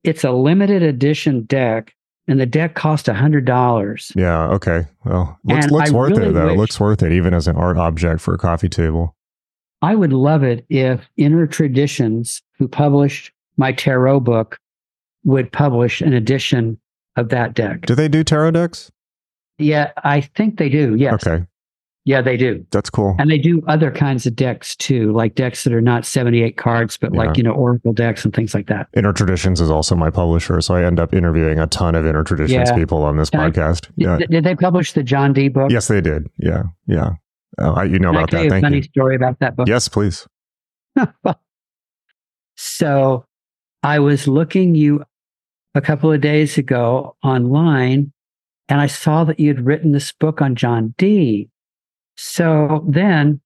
[0.03, 1.93] it's a limited edition deck,
[2.27, 4.11] and the deck cost a hundred dollars.
[4.15, 4.47] Yeah.
[4.49, 4.85] Okay.
[5.05, 6.47] Well, looks, And looks I worth really it though.
[6.47, 9.15] Wish- looks worth it even as an art object for a coffee table.
[9.81, 14.57] I would love it if Inner Traditions, who published my tarot book,
[15.23, 16.79] would publish an edition
[17.15, 17.85] of that deck.
[17.85, 18.91] Do they do tarot decks?
[19.59, 20.95] Yeah, I think they do.
[20.95, 21.25] Yes.
[21.27, 21.45] Okay.
[22.07, 22.65] Yeah, they do.
[22.71, 23.17] That's cool.
[23.19, 26.95] And they do other kinds of decks too, like decks that are not 78 cards,
[26.95, 27.19] but Yeah.
[27.19, 28.87] like, you know, Oracle decks and things like that.
[28.95, 30.61] Inner Traditions is also my publisher.
[30.61, 32.75] So I end up interviewing a ton of Inner Traditions Yeah.
[32.75, 33.81] people on this And podcast.
[33.81, 34.17] Did, Yeah.
[34.29, 35.69] did they publish the John Dee book?
[35.69, 36.27] Yes, they did.
[36.37, 36.63] Yeah.
[36.87, 37.09] Yeah.
[37.57, 38.43] Oh, I, you know Can I about tell that.
[38.45, 38.83] you Thank funny you.
[38.83, 39.67] story about that book?
[39.67, 40.25] Yes, please.
[42.55, 43.25] so
[43.83, 45.03] I was looking you
[45.75, 48.11] a couple of days ago online
[48.69, 51.49] and I saw that you'd written this book on John Dee.
[52.17, 53.39] So then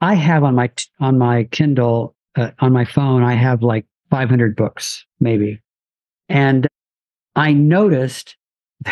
[0.00, 4.54] I have on my on my Kindle uh, on my phone I have like 500
[4.56, 5.60] books maybe.
[6.28, 6.66] And
[7.34, 8.36] I noticed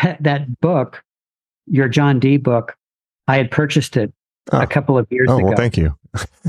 [0.01, 1.03] that that book
[1.67, 2.75] your John Dee book
[3.27, 4.13] I had purchased it
[4.51, 4.61] Oh.
[4.61, 5.97] a couple of years Oh, ago well, thank you.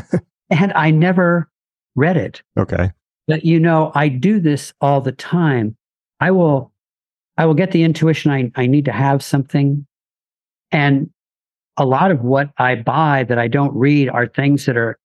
[0.51, 1.49] and I never
[1.95, 2.93] read it Okay.
[3.27, 5.77] But you know i do this all the time
[6.21, 6.73] i will
[7.39, 9.87] i will get the intuition i, I need to have something
[10.71, 11.09] and
[11.79, 14.99] a lot of what i buy that i don't read are things that are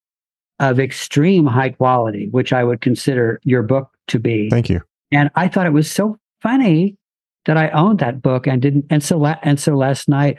[0.59, 4.81] of extreme high quality which i would consider your book to be Thank you.
[5.11, 6.95] and i thought it was so funny
[7.45, 10.37] that i owned that book and didn't and so la- and so last night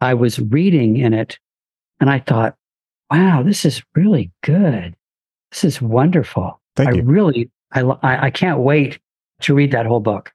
[0.00, 1.38] i was reading in it
[2.00, 2.56] and i thought
[3.10, 4.94] wow this is really good
[5.52, 7.02] this is wonderful Thank I you.
[7.02, 9.00] really, I, I, I can't wait
[9.40, 10.32] to read that whole book.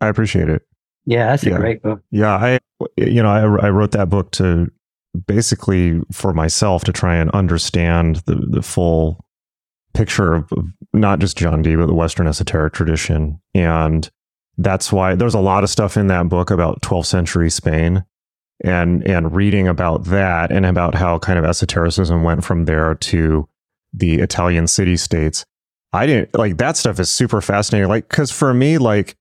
[0.00, 0.62] I appreciate it.
[1.04, 1.58] Yeah, that's a Yeah.
[1.58, 2.00] great book.
[2.10, 2.58] Yeah, I
[2.96, 4.70] you know, I I wrote that book to
[5.26, 9.24] basically for myself to try and understand the the full
[9.92, 14.10] picture of, of not just John Dee but the Western esoteric tradition, and
[14.58, 18.04] that's why there's a lot of stuff in that book about 12th century Spain,
[18.62, 23.48] and and reading about that and about how kind of esotericism went from there to
[23.92, 25.44] the Italian city states.
[25.92, 27.88] I didn't like that stuff is super fascinating.
[27.88, 29.16] Like, because for me, like,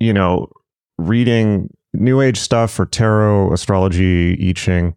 [0.00, 0.50] you know,
[0.98, 4.94] reading new age stuff or tarot, astrology, I Ching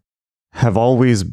[0.52, 1.24] have always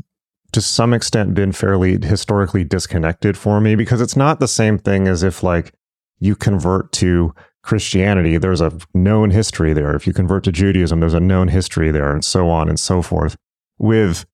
[0.51, 5.07] to some extent been fairly historically disconnected for me because it's not the same thing
[5.07, 5.73] as if like
[6.19, 9.95] you convert to Christianity, there's a known history there.
[9.95, 13.01] If you convert to Judaism, there's a known history there, and so on and so
[13.01, 13.35] forth.
[13.77, 14.25] With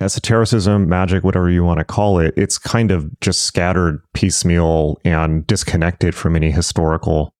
[0.00, 5.46] esotericism, magic, whatever you want to call it, it's kind of just scattered piecemeal and
[5.46, 7.34] disconnected from any historical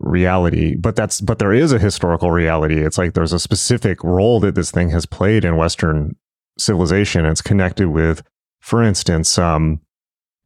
[0.00, 4.40] reality but that's but there is a historical reality it's like there's a specific role
[4.40, 6.16] that this thing has played in western
[6.62, 8.22] civilization it's connected with
[8.60, 9.80] for instance um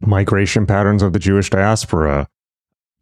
[0.00, 2.28] migration patterns of the jewish diaspora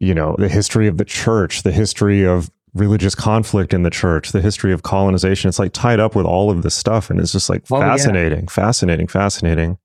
[0.01, 4.33] you know the history of the church the history of religious conflict in the church
[4.33, 7.33] the history of colonization it's like tied up with all of this stuff and it's
[7.33, 7.91] just like Oh, yeah.
[7.91, 9.79] fascinating fascinating fascinating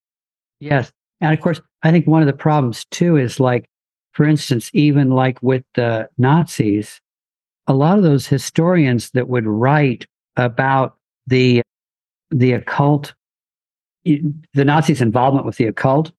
[0.59, 0.91] Yes.
[1.21, 3.69] And of course, I think one of the problems too is like,
[4.11, 6.99] for instance, even like with the Nazis,
[7.67, 10.05] a lot of those historians that would write
[10.35, 11.61] about the
[12.31, 13.13] the occult,
[14.05, 16.11] the Nazis' involvement with the occult,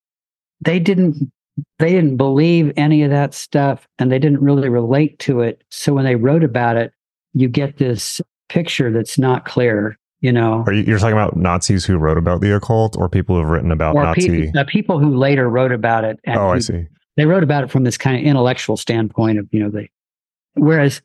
[0.61, 1.31] they didn't
[1.79, 5.63] they didn't believe any of that stuff and they didn't really relate to it.
[5.71, 6.93] So when they wrote about it,
[7.35, 10.65] you get this picture that's not clear, you know.
[10.67, 13.51] are you you're talking about nazis who wrote about the occult or people who have
[13.51, 16.19] written about nazi pe- people who later wrote about it.
[16.25, 19.47] and oh i see they wrote about it from this kind of intellectual standpoint of
[19.53, 19.89] you know they
[20.55, 21.01] whereas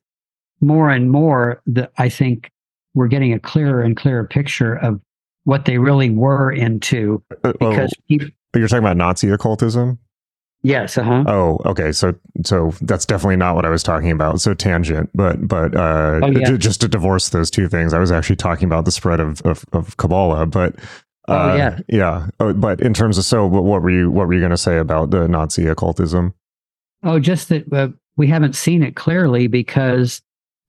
[0.59, 2.51] more and more the i think
[2.93, 4.99] we're getting a clearer and clearer picture of
[5.45, 9.97] what they really were into Uh, oh, because people, you're talking about nazi occultism
[10.63, 11.91] yes uh-huh Oh, okay.
[11.91, 14.41] So, so that's definitely not what I was talking about.
[14.41, 16.45] So tangent, but but uh, Oh, yeah.
[16.47, 19.41] ju- just to divorce those two things, I was actually talking about the spread of
[19.43, 20.45] of, of Kabbalah.
[20.47, 20.75] But
[21.27, 21.79] uh, Oh, yeah.
[21.87, 22.27] yeah.
[22.39, 24.57] Oh, but in terms of so, what, what were you what were you going to
[24.57, 26.33] say about the Nazi occultism?
[27.03, 30.21] oh just that uh, we haven't seen it clearly because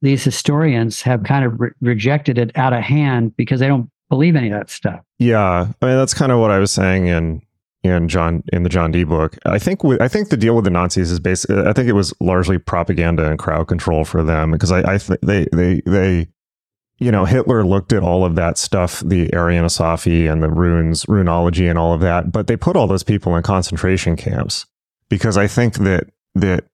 [0.03, 4.37] these historians have kind of re- rejected it out of hand because they don't believe
[4.37, 5.01] any of that stuff.
[5.19, 7.43] Yeah, I mean that's kind of what I was saying in
[7.83, 9.37] in John in the John Dee book.
[9.47, 11.93] I think with, I think the deal with the Nazis is basically I think it
[11.95, 16.29] was largely propaganda and crowd control for them because I, I th- they they they
[16.99, 21.69] you know Hitler looked at all of that stuff, the Arianosophy and the runes, runology
[21.69, 24.67] and all of that, but they put all those people in concentration camps
[25.09, 26.65] because I think that that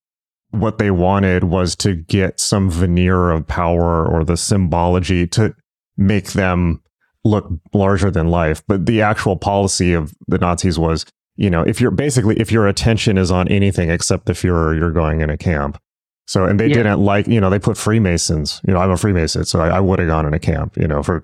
[0.51, 5.55] what they wanted was to get some veneer of power or the symbology to
[5.97, 6.82] make them
[7.23, 8.63] look larger than life.
[8.67, 11.05] But the actual policy of the Nazis was,
[11.35, 14.91] you know, if you're basically if your attention is on anything except the Fuhrer, you're
[14.91, 15.79] going in a camp.
[16.25, 16.75] So, and they yeah.
[16.75, 18.61] didn't like, you know, they put Freemasons.
[18.65, 20.87] You know, I'm a Freemason, so I, I would have gone in a camp, you
[20.87, 21.23] know, for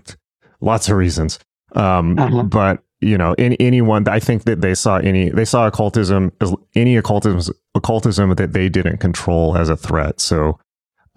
[0.60, 1.40] lots of reasons.
[1.74, 2.44] Um, uh-huh.
[2.44, 6.54] But you know, in, anyone, I think that they saw any, they saw occultism as
[6.76, 10.20] any occultism, occultism that they didn't control as a threat.
[10.20, 10.60] So,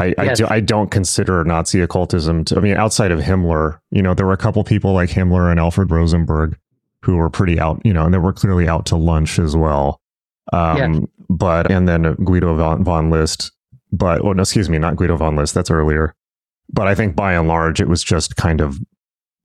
[0.03, 0.19] I, yes.
[0.19, 4.15] I, do, I don't consider Nazi occultism to, I mean, outside of Himmler, you know,
[4.15, 6.59] there were a couple people like Himmler and Alfred Rosenberg
[7.03, 10.01] who were pretty out, you know, and they were clearly out to lunch as well.
[10.53, 11.01] Um, yes.
[11.29, 13.53] but, and then Guido von, von List,
[13.91, 16.15] but, oh, no, excuse me, not Guido von List, that's earlier.
[16.73, 18.79] But I think by and large, it was just kind of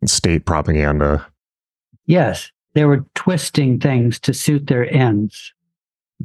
[0.05, 1.25] state propaganda.
[2.05, 2.51] Yes.
[2.73, 5.53] They were twisting things to suit their ends.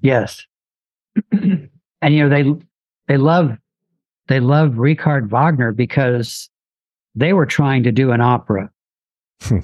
[0.01, 0.47] Yes.
[1.33, 1.71] and,
[2.03, 2.67] you know, they,
[3.09, 3.57] they love
[4.29, 6.49] they loved Richard Wagner because
[7.15, 8.71] they were trying to do an opera,
[9.43, 9.61] hmm.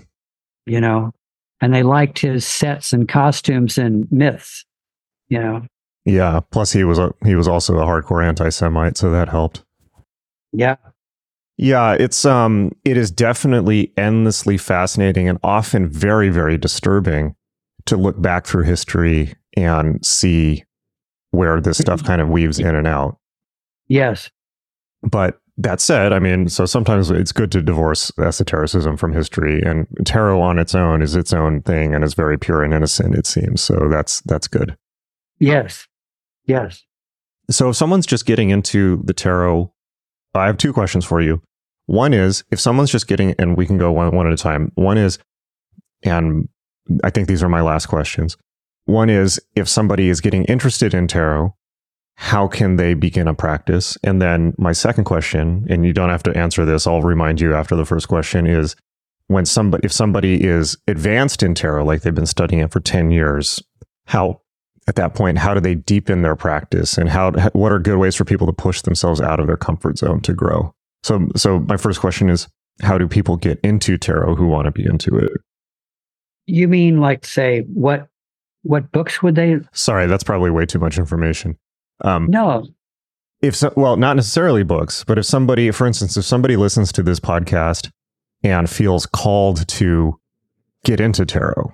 [0.66, 1.12] you know,
[1.60, 4.64] and they liked his sets and costumes and myths,
[5.28, 5.62] you know.
[6.04, 6.40] Yeah.
[6.50, 9.64] Plus, he was a, he was also a hardcore anti-Semite, so that helped.
[10.52, 10.76] Yeah.
[11.60, 17.34] Yeah, it's um, it is definitely endlessly fascinating and often very, very disturbing
[17.86, 20.64] to look back through history and see
[21.32, 23.18] where this stuff kind of weaves in and out.
[23.88, 24.30] Yes.
[25.02, 29.86] But that said, I mean, so sometimes it's good to divorce esotericism from history, and
[30.04, 33.16] tarot on its own is its own thing and is very pure and innocent.
[33.16, 33.88] It seems so.
[33.90, 34.76] That's that's good.
[35.40, 35.86] Yes,
[36.44, 36.84] yes.
[37.50, 39.72] So if someone's just getting into the tarot,
[40.34, 41.42] I have two questions for you.
[41.86, 44.70] One is if someone's just getting, and we can go one one at a time.
[44.76, 45.18] One is,
[46.04, 46.48] and
[47.02, 48.36] I think these are my last questions.
[48.84, 51.54] One is if somebody is getting interested in tarot
[52.20, 53.96] how can they begin a practice?
[54.02, 57.54] And then my second question, and you don't have to answer this, I'll remind you
[57.54, 58.74] after the first question is
[59.28, 63.12] when somebody if somebody is advanced in tarot, like they've been studying it for 10
[63.12, 63.62] years,
[64.06, 64.40] how
[64.88, 68.16] at that point, how do they deepen their practice and how what are good ways
[68.16, 70.74] for people to push themselves out of their comfort zone to grow?
[71.04, 72.48] So so my first question is
[72.82, 75.30] how do people get into tarot who want to be into it?
[76.46, 78.08] You mean like say what
[78.62, 81.56] what books would they Sorry, that's probably way too much information.
[82.04, 82.66] Um, no.
[83.40, 87.02] If so, well, not necessarily books, but if somebody, for instance, if somebody listens to
[87.02, 87.90] this podcast
[88.42, 90.18] and feels called to
[90.84, 91.72] get into tarot,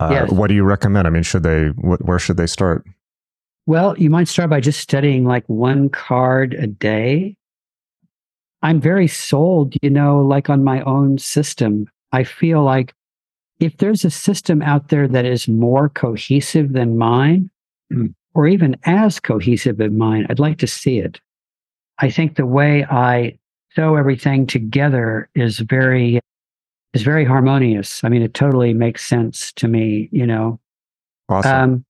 [0.00, 0.32] uh, yes.
[0.32, 1.06] what do you recommend?
[1.06, 1.68] I mean, should they?
[1.68, 2.84] Wh- where should they start?
[3.66, 7.36] Well, you might start by just studying like one card a day.
[8.62, 11.86] I'm very sold, you know, like on my own system.
[12.10, 12.94] I feel like
[13.60, 17.50] if there's a system out there that is more cohesive than mine,
[18.34, 21.20] or even as cohesive in mine, I'd like to see it.
[21.98, 23.38] I think the way I
[23.74, 26.20] sew everything together is very
[26.94, 28.02] is very harmonious.
[28.02, 30.58] I mean, it totally makes sense to me, you know.
[31.28, 31.52] Awesome.
[31.52, 31.84] Um,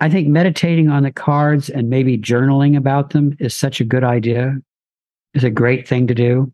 [0.00, 4.04] I think meditating on the cards and maybe journaling about them is such a good
[4.04, 4.56] idea.
[5.34, 6.52] Is a great thing to do.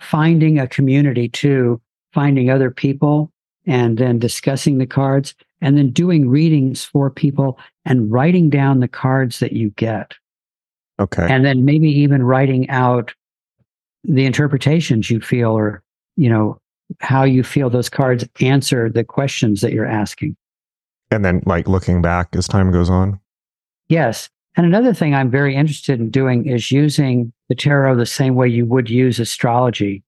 [0.00, 1.80] Finding a community too,
[2.12, 3.32] finding other people
[3.66, 8.88] and then discussing the cards and then doing readings for people and writing down the
[8.88, 10.14] cards that you get.
[11.00, 11.26] Okay.
[11.28, 13.14] And then maybe even writing out
[14.04, 15.82] the interpretations you feel or,
[16.16, 16.58] you know,
[17.00, 20.36] how you feel those cards answer the questions that you're asking.
[21.10, 23.20] And then like looking back as time goes on.
[23.88, 24.28] Yes.
[24.56, 28.48] And another thing I'm very interested in doing is using the tarot the same way
[28.48, 30.02] you would use astrology.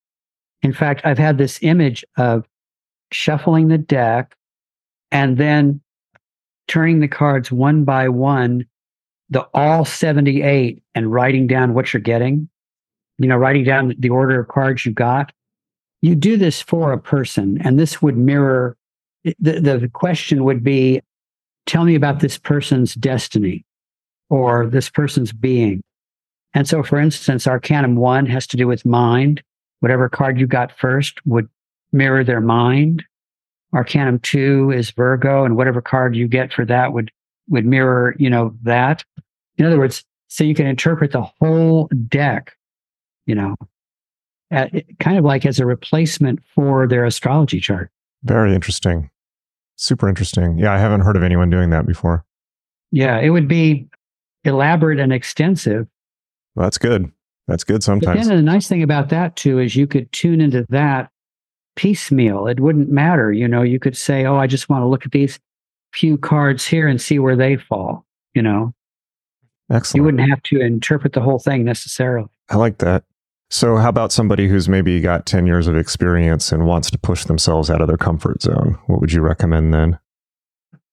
[0.63, 2.47] In fact, I've had this image of
[3.13, 4.35] shuffling the deck
[5.11, 5.81] and then
[6.69, 8.67] turning the cards one by one,
[9.29, 12.49] the all 78 and writing down what you're getting,
[13.19, 15.33] you know, writing down the order of cards you got.
[16.03, 18.77] You do this for a person, and this would mirror
[19.39, 21.03] the, the question would be
[21.67, 23.65] tell me about this person's destiny
[24.31, 25.83] or this person's being.
[26.55, 29.43] And so, for instance, Arcanum 1 has to do with mind.
[29.81, 31.49] Whatever card you got first would
[31.93, 33.05] mirror their mind.
[33.73, 37.11] Arcanum 2 is Virgo, and whatever card you get for that would
[37.49, 39.05] would mirror, you know, that.
[39.59, 42.57] In other words, so you can interpret the whole deck,
[43.27, 43.57] you know.
[44.51, 47.91] at, kind of like as a replacement for their astrology chart.
[48.23, 49.11] Very interesting.
[49.77, 50.59] Super interesting.
[50.59, 52.25] Yeah, I haven't heard of anyone doing that before.
[52.93, 53.89] Yeah, it would be
[54.45, 55.87] elaborate and extensive.
[56.55, 57.11] Well, that's good.
[57.47, 58.29] That's good But sometimes.
[58.29, 61.11] then the nice thing about that too is you could tune into that
[61.81, 62.47] piecemeal.
[62.47, 63.33] It wouldn't matter.
[63.33, 65.41] You know, you could say, oh, I just want to look at these
[65.95, 68.05] few cards here and see where they fall.
[68.35, 68.75] You know,
[69.71, 69.97] Excellent.
[69.97, 72.29] you wouldn't have to interpret the whole thing necessarily.
[72.51, 73.05] I like that.
[73.49, 77.25] So, how about somebody who's maybe got 10 years of experience and wants to push
[77.25, 78.79] themselves out of their comfort zone?
[78.87, 79.99] What would you recommend then?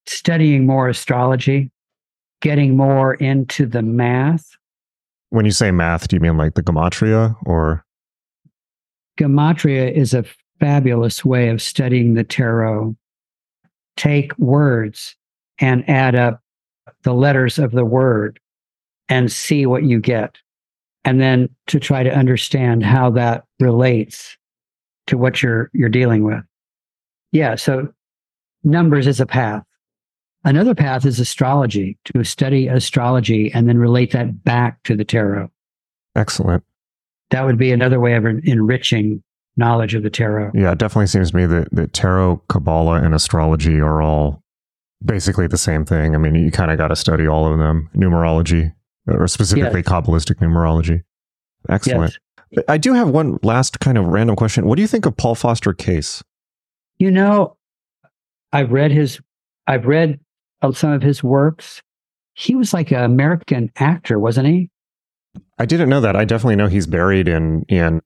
[0.05, 1.69] Studying more astrology,
[2.41, 4.45] getting more into the math.
[5.31, 7.83] When you say math, do you mean like the gematria or?
[9.19, 10.23] Gematria is a
[10.59, 12.95] fabulous way of studying the tarot.
[13.95, 15.15] Take words
[15.59, 16.41] and add up
[17.03, 18.39] the letters of the word
[19.09, 20.37] and see what you get.
[21.03, 24.37] And then to try to understand how that relates
[25.07, 26.43] to what you're you're dealing with.
[27.31, 27.87] Yeah, so
[28.63, 29.63] numbers is a path.
[30.43, 35.49] Another path is astrology, to study astrology and then relate that back to the tarot.
[36.15, 36.63] Excellent.
[37.31, 39.23] That would be another way of enriching
[39.57, 40.51] knowledge of the tarot.
[40.53, 44.43] Yeah, it definitely seems to me that, that tarot, Kabbalah, and astrology are all
[45.03, 46.15] basically the same thing.
[46.15, 47.89] I mean, you kind of got to study all of them.
[47.95, 48.73] Numerology,
[49.07, 51.03] or specifically Kabbalistic numerology.
[51.69, 52.17] Excellent.
[52.51, 52.63] Yes.
[52.69, 54.67] I do have one last kind of random question.
[54.67, 56.23] What do you think of Paul Foster Case?
[56.97, 57.57] You know,
[58.53, 59.19] I've read his,
[59.67, 60.19] I've read
[60.61, 61.81] uh, some of his works.
[62.35, 64.69] He was like an American actor, wasn't he?
[65.59, 66.15] I didn't know that.
[66.15, 68.01] I definitely know he's buried in in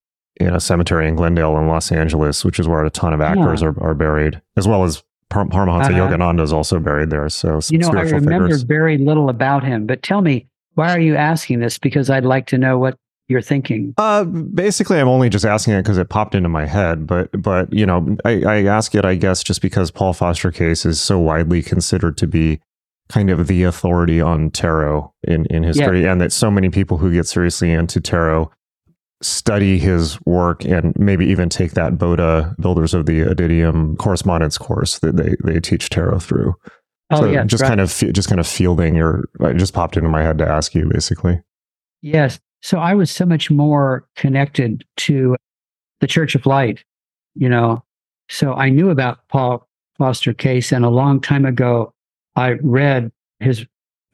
[0.45, 3.61] in a cemetery in Glendale in Los Angeles, which is where a ton of actors
[3.63, 6.09] are, are buried, as well as Par- Paramahansa Uh-huh.
[6.17, 7.29] Yogananda is also buried there.
[7.29, 8.63] So You know, I remember figures.
[8.63, 11.77] very little about him, but tell me, why are you asking this?
[11.77, 12.97] Because I'd like to know what
[13.29, 13.93] you're thinking.
[13.97, 17.07] Uh, basically, I'm only just asking it because it popped into my head.
[17.07, 20.85] But but you know, I, I ask it, I guess, just because Paul Foster Case
[20.85, 22.59] is so widely considered to be
[23.07, 27.11] kind of the authority on tarot in in history, and that so many people who
[27.13, 28.51] get seriously into tarot
[29.21, 34.99] study his work and maybe even take that BOTA Builders of the Adytum correspondence course
[34.99, 36.55] that they they teach tarot through.
[37.11, 37.43] Oh, so yeah.
[37.43, 37.69] just right.
[37.69, 39.25] kind of just kind of fielding your.
[39.41, 41.41] It just popped into my head to ask you, basically.
[42.01, 42.39] Yes.
[42.61, 45.35] So I was so much more connected to
[45.99, 46.83] the Church of Light,
[47.35, 47.83] you know.
[48.29, 49.67] So I knew about Paul
[49.97, 51.93] Foster Case, and a long time ago,
[52.35, 53.65] I read his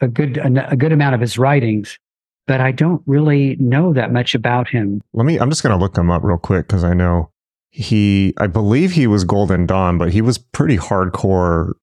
[0.01, 1.99] a good a good amount of his writings,
[2.47, 5.01] but I don't really know that much about him.
[5.13, 5.37] Let me.
[5.39, 7.31] I'm just going to look him up real quick because I know
[7.69, 8.33] he.
[8.37, 11.73] I believe he was Golden Dawn, but he was pretty hardcore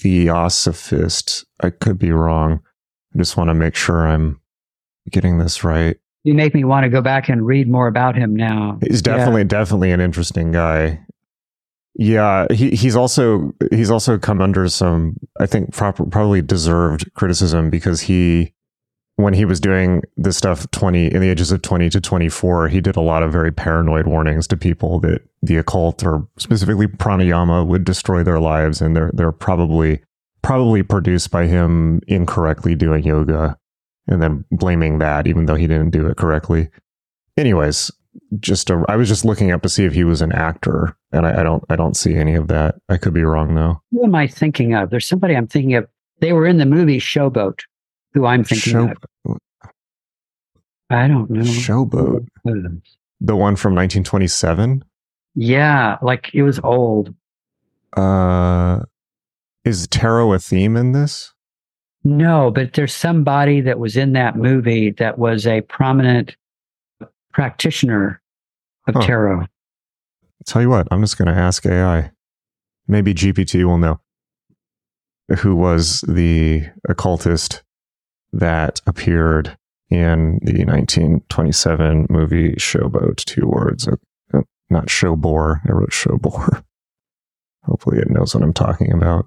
[0.00, 1.44] theosophist.
[1.60, 2.60] I could be wrong.
[3.14, 4.40] I just want to make sure I'm
[5.10, 5.96] getting this right.
[6.24, 8.78] You make me want to go back and read more about him now.
[8.86, 9.16] He's Yeah.
[9.16, 11.00] definitely definitely an interesting guy.
[11.96, 17.70] Yeah, he he's also he's also come under some I think proper, probably deserved criticism
[17.70, 18.52] because he
[19.16, 22.80] when he was doing this stuff 20 in the ages of 20 to 24 he
[22.80, 27.66] did a lot of very paranoid warnings to people that the occult or specifically pranayama
[27.66, 30.00] would destroy their lives and they're they're probably
[30.42, 33.56] probably produced by him incorrectly doing yoga
[34.06, 36.68] and then blaming that even though he didn't do it correctly
[37.36, 37.90] anyways
[38.38, 41.26] just a, I was just looking up to see if he was an actor, and
[41.26, 42.76] I, I don't I don't see any of that.
[42.88, 43.80] I could be wrong though.
[43.92, 44.90] Who am I thinking of?
[44.90, 45.88] There's somebody I'm thinking of.
[46.20, 47.60] They were in the movie Showboat.
[48.14, 48.90] Who I'm thinking Show,
[49.26, 49.38] of?
[50.90, 51.42] I don't know.
[51.42, 52.26] Showboat,
[53.20, 54.84] the one from 1927.
[55.34, 57.12] Yeah, like it was old.
[57.96, 58.80] Uh,
[59.64, 61.32] is tarot a theme in this?
[62.04, 66.36] No, but there's somebody that was in that movie that was a prominent
[67.32, 68.20] practitioner
[68.86, 69.00] of Huh.
[69.06, 69.46] tarot.
[70.46, 72.10] Tell you what, I'm just going to ask AI.
[72.86, 73.98] Maybe GPT will know
[75.38, 77.62] who was the occultist
[78.38, 79.56] that appeared
[79.90, 83.16] in the 1927 movie Showboat.
[83.24, 83.88] Two words,
[84.70, 85.60] not showbore.
[85.68, 86.62] I wrote showbore.
[87.64, 89.26] Hopefully, it knows what I'm talking about.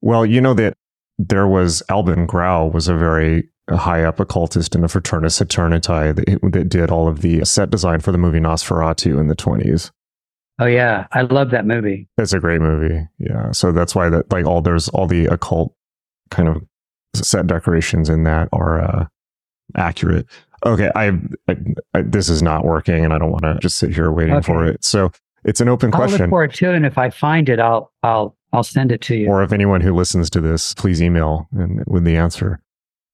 [0.00, 0.74] Well, you know that
[1.18, 5.80] there was Albin Grau was a very high up occultist in the Fraternitas Saturni
[6.14, 9.90] that, that did all of the set design for the movie Nosferatu in the 20s.
[10.58, 12.08] Oh yeah, I love that movie.
[12.18, 13.08] It's a great movie.
[13.18, 13.52] Yeah.
[13.52, 15.74] So that's why that like all there's all the occult
[16.30, 16.62] kind of
[17.14, 19.06] set decorations in that are uh,
[19.76, 20.26] accurate.
[20.66, 21.08] Okay, I,
[21.48, 21.56] I,
[21.94, 24.64] I this is not working, and I don't want to just sit here waiting for
[24.66, 24.84] it.
[24.84, 25.10] So
[25.44, 26.30] it's an open I'll look question.
[26.30, 29.28] for it too, and if I find it, I'll I'll I'll send it to you.
[29.28, 32.60] Or if anyone who listens to this, please email and with the answer.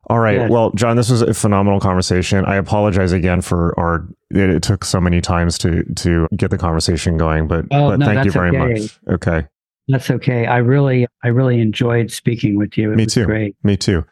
[0.09, 0.37] All right.
[0.37, 0.51] Yes.
[0.51, 2.45] Well, John, this was a phenomenal conversation.
[2.45, 4.07] I apologize again for our.
[4.31, 7.99] It, it took so many times to to get the conversation going, but Oh, but
[7.99, 8.81] no, thank you very okay.
[8.81, 8.99] much.
[9.09, 9.47] Okay,
[9.89, 10.47] That's okay.
[10.47, 12.93] I really, I really enjoyed speaking with you.
[12.93, 13.25] It Me was too.
[13.25, 13.57] Great.
[13.63, 14.05] me too.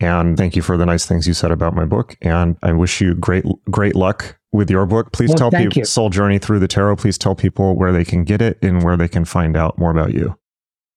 [0.00, 2.16] And thank you for the nice things you said about my book.
[2.22, 5.12] And I wish you great great luck with your book.
[5.12, 5.84] Please Well, tell people.
[5.84, 6.96] Soul Journey Through the Tarot.
[6.96, 9.90] Please tell people where they can get it and where they can find out more
[9.90, 10.36] about you.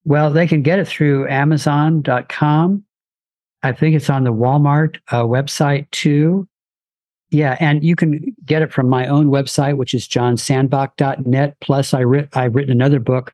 [0.05, 2.83] Well, they can get it through Amazon.com.
[3.61, 6.47] I think it's on the Walmart uh, website too.
[7.29, 11.57] Yeah, and you can get it from my own website, which is johnsandbach.net.
[11.61, 13.33] Plus, I writ- I've written another book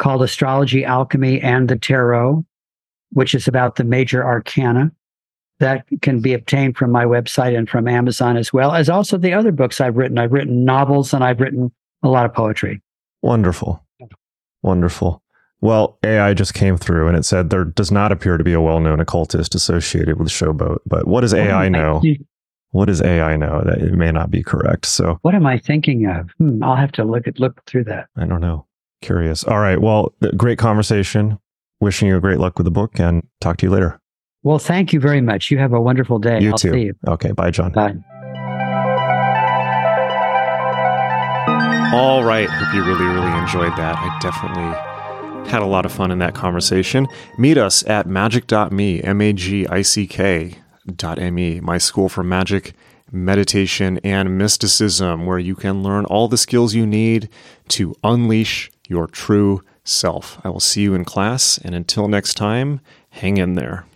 [0.00, 2.44] called Astrology, Alchemy, and the Tarot,
[3.10, 4.90] which is about the major arcana.
[5.60, 9.34] That can be obtained from my website and from Amazon as well as also the
[9.34, 10.18] other books I've written.
[10.18, 11.70] I've written novels and I've written
[12.02, 12.80] a lot of poetry.
[13.20, 13.84] Wonderful.
[14.62, 15.22] Wonderful.
[15.60, 18.60] Well, AI just came through and it said there does not appear to be a
[18.60, 20.78] well known occultist associated with Showboat.
[20.86, 22.00] But what does AI know?
[22.70, 23.62] What does AI know?
[23.66, 24.86] That it may not be correct.
[24.86, 26.30] So What am I thinking of?
[26.38, 28.08] Hmm, I'll have to look at look through that.
[28.16, 28.64] I don't know.
[29.02, 29.44] Curious.
[29.44, 29.80] All right.
[29.80, 31.38] Well, great conversation.
[31.80, 33.98] Wishing you great luck with the book and talk to you later.
[34.42, 35.50] Well, thank you very much.
[35.50, 36.40] You have a wonderful day.
[36.40, 36.72] You I'll too.
[36.72, 36.94] see you.
[37.08, 37.32] Okay.
[37.32, 37.72] Bye, John.
[37.72, 37.94] Bye.
[41.92, 42.48] All right.
[42.48, 43.96] Hope you really, really enjoyed that.
[43.98, 47.08] I definitely had a lot of fun in that conversation.
[47.38, 50.56] Meet us at Magick.me, M A G I C K
[50.96, 52.74] dot M-E, my school for magic,
[53.10, 57.28] meditation, and mysticism, where you can learn all the skills you need
[57.68, 60.38] to unleash your true self.
[60.44, 62.80] I will see you in class, and until next time,
[63.10, 63.86] hang in there.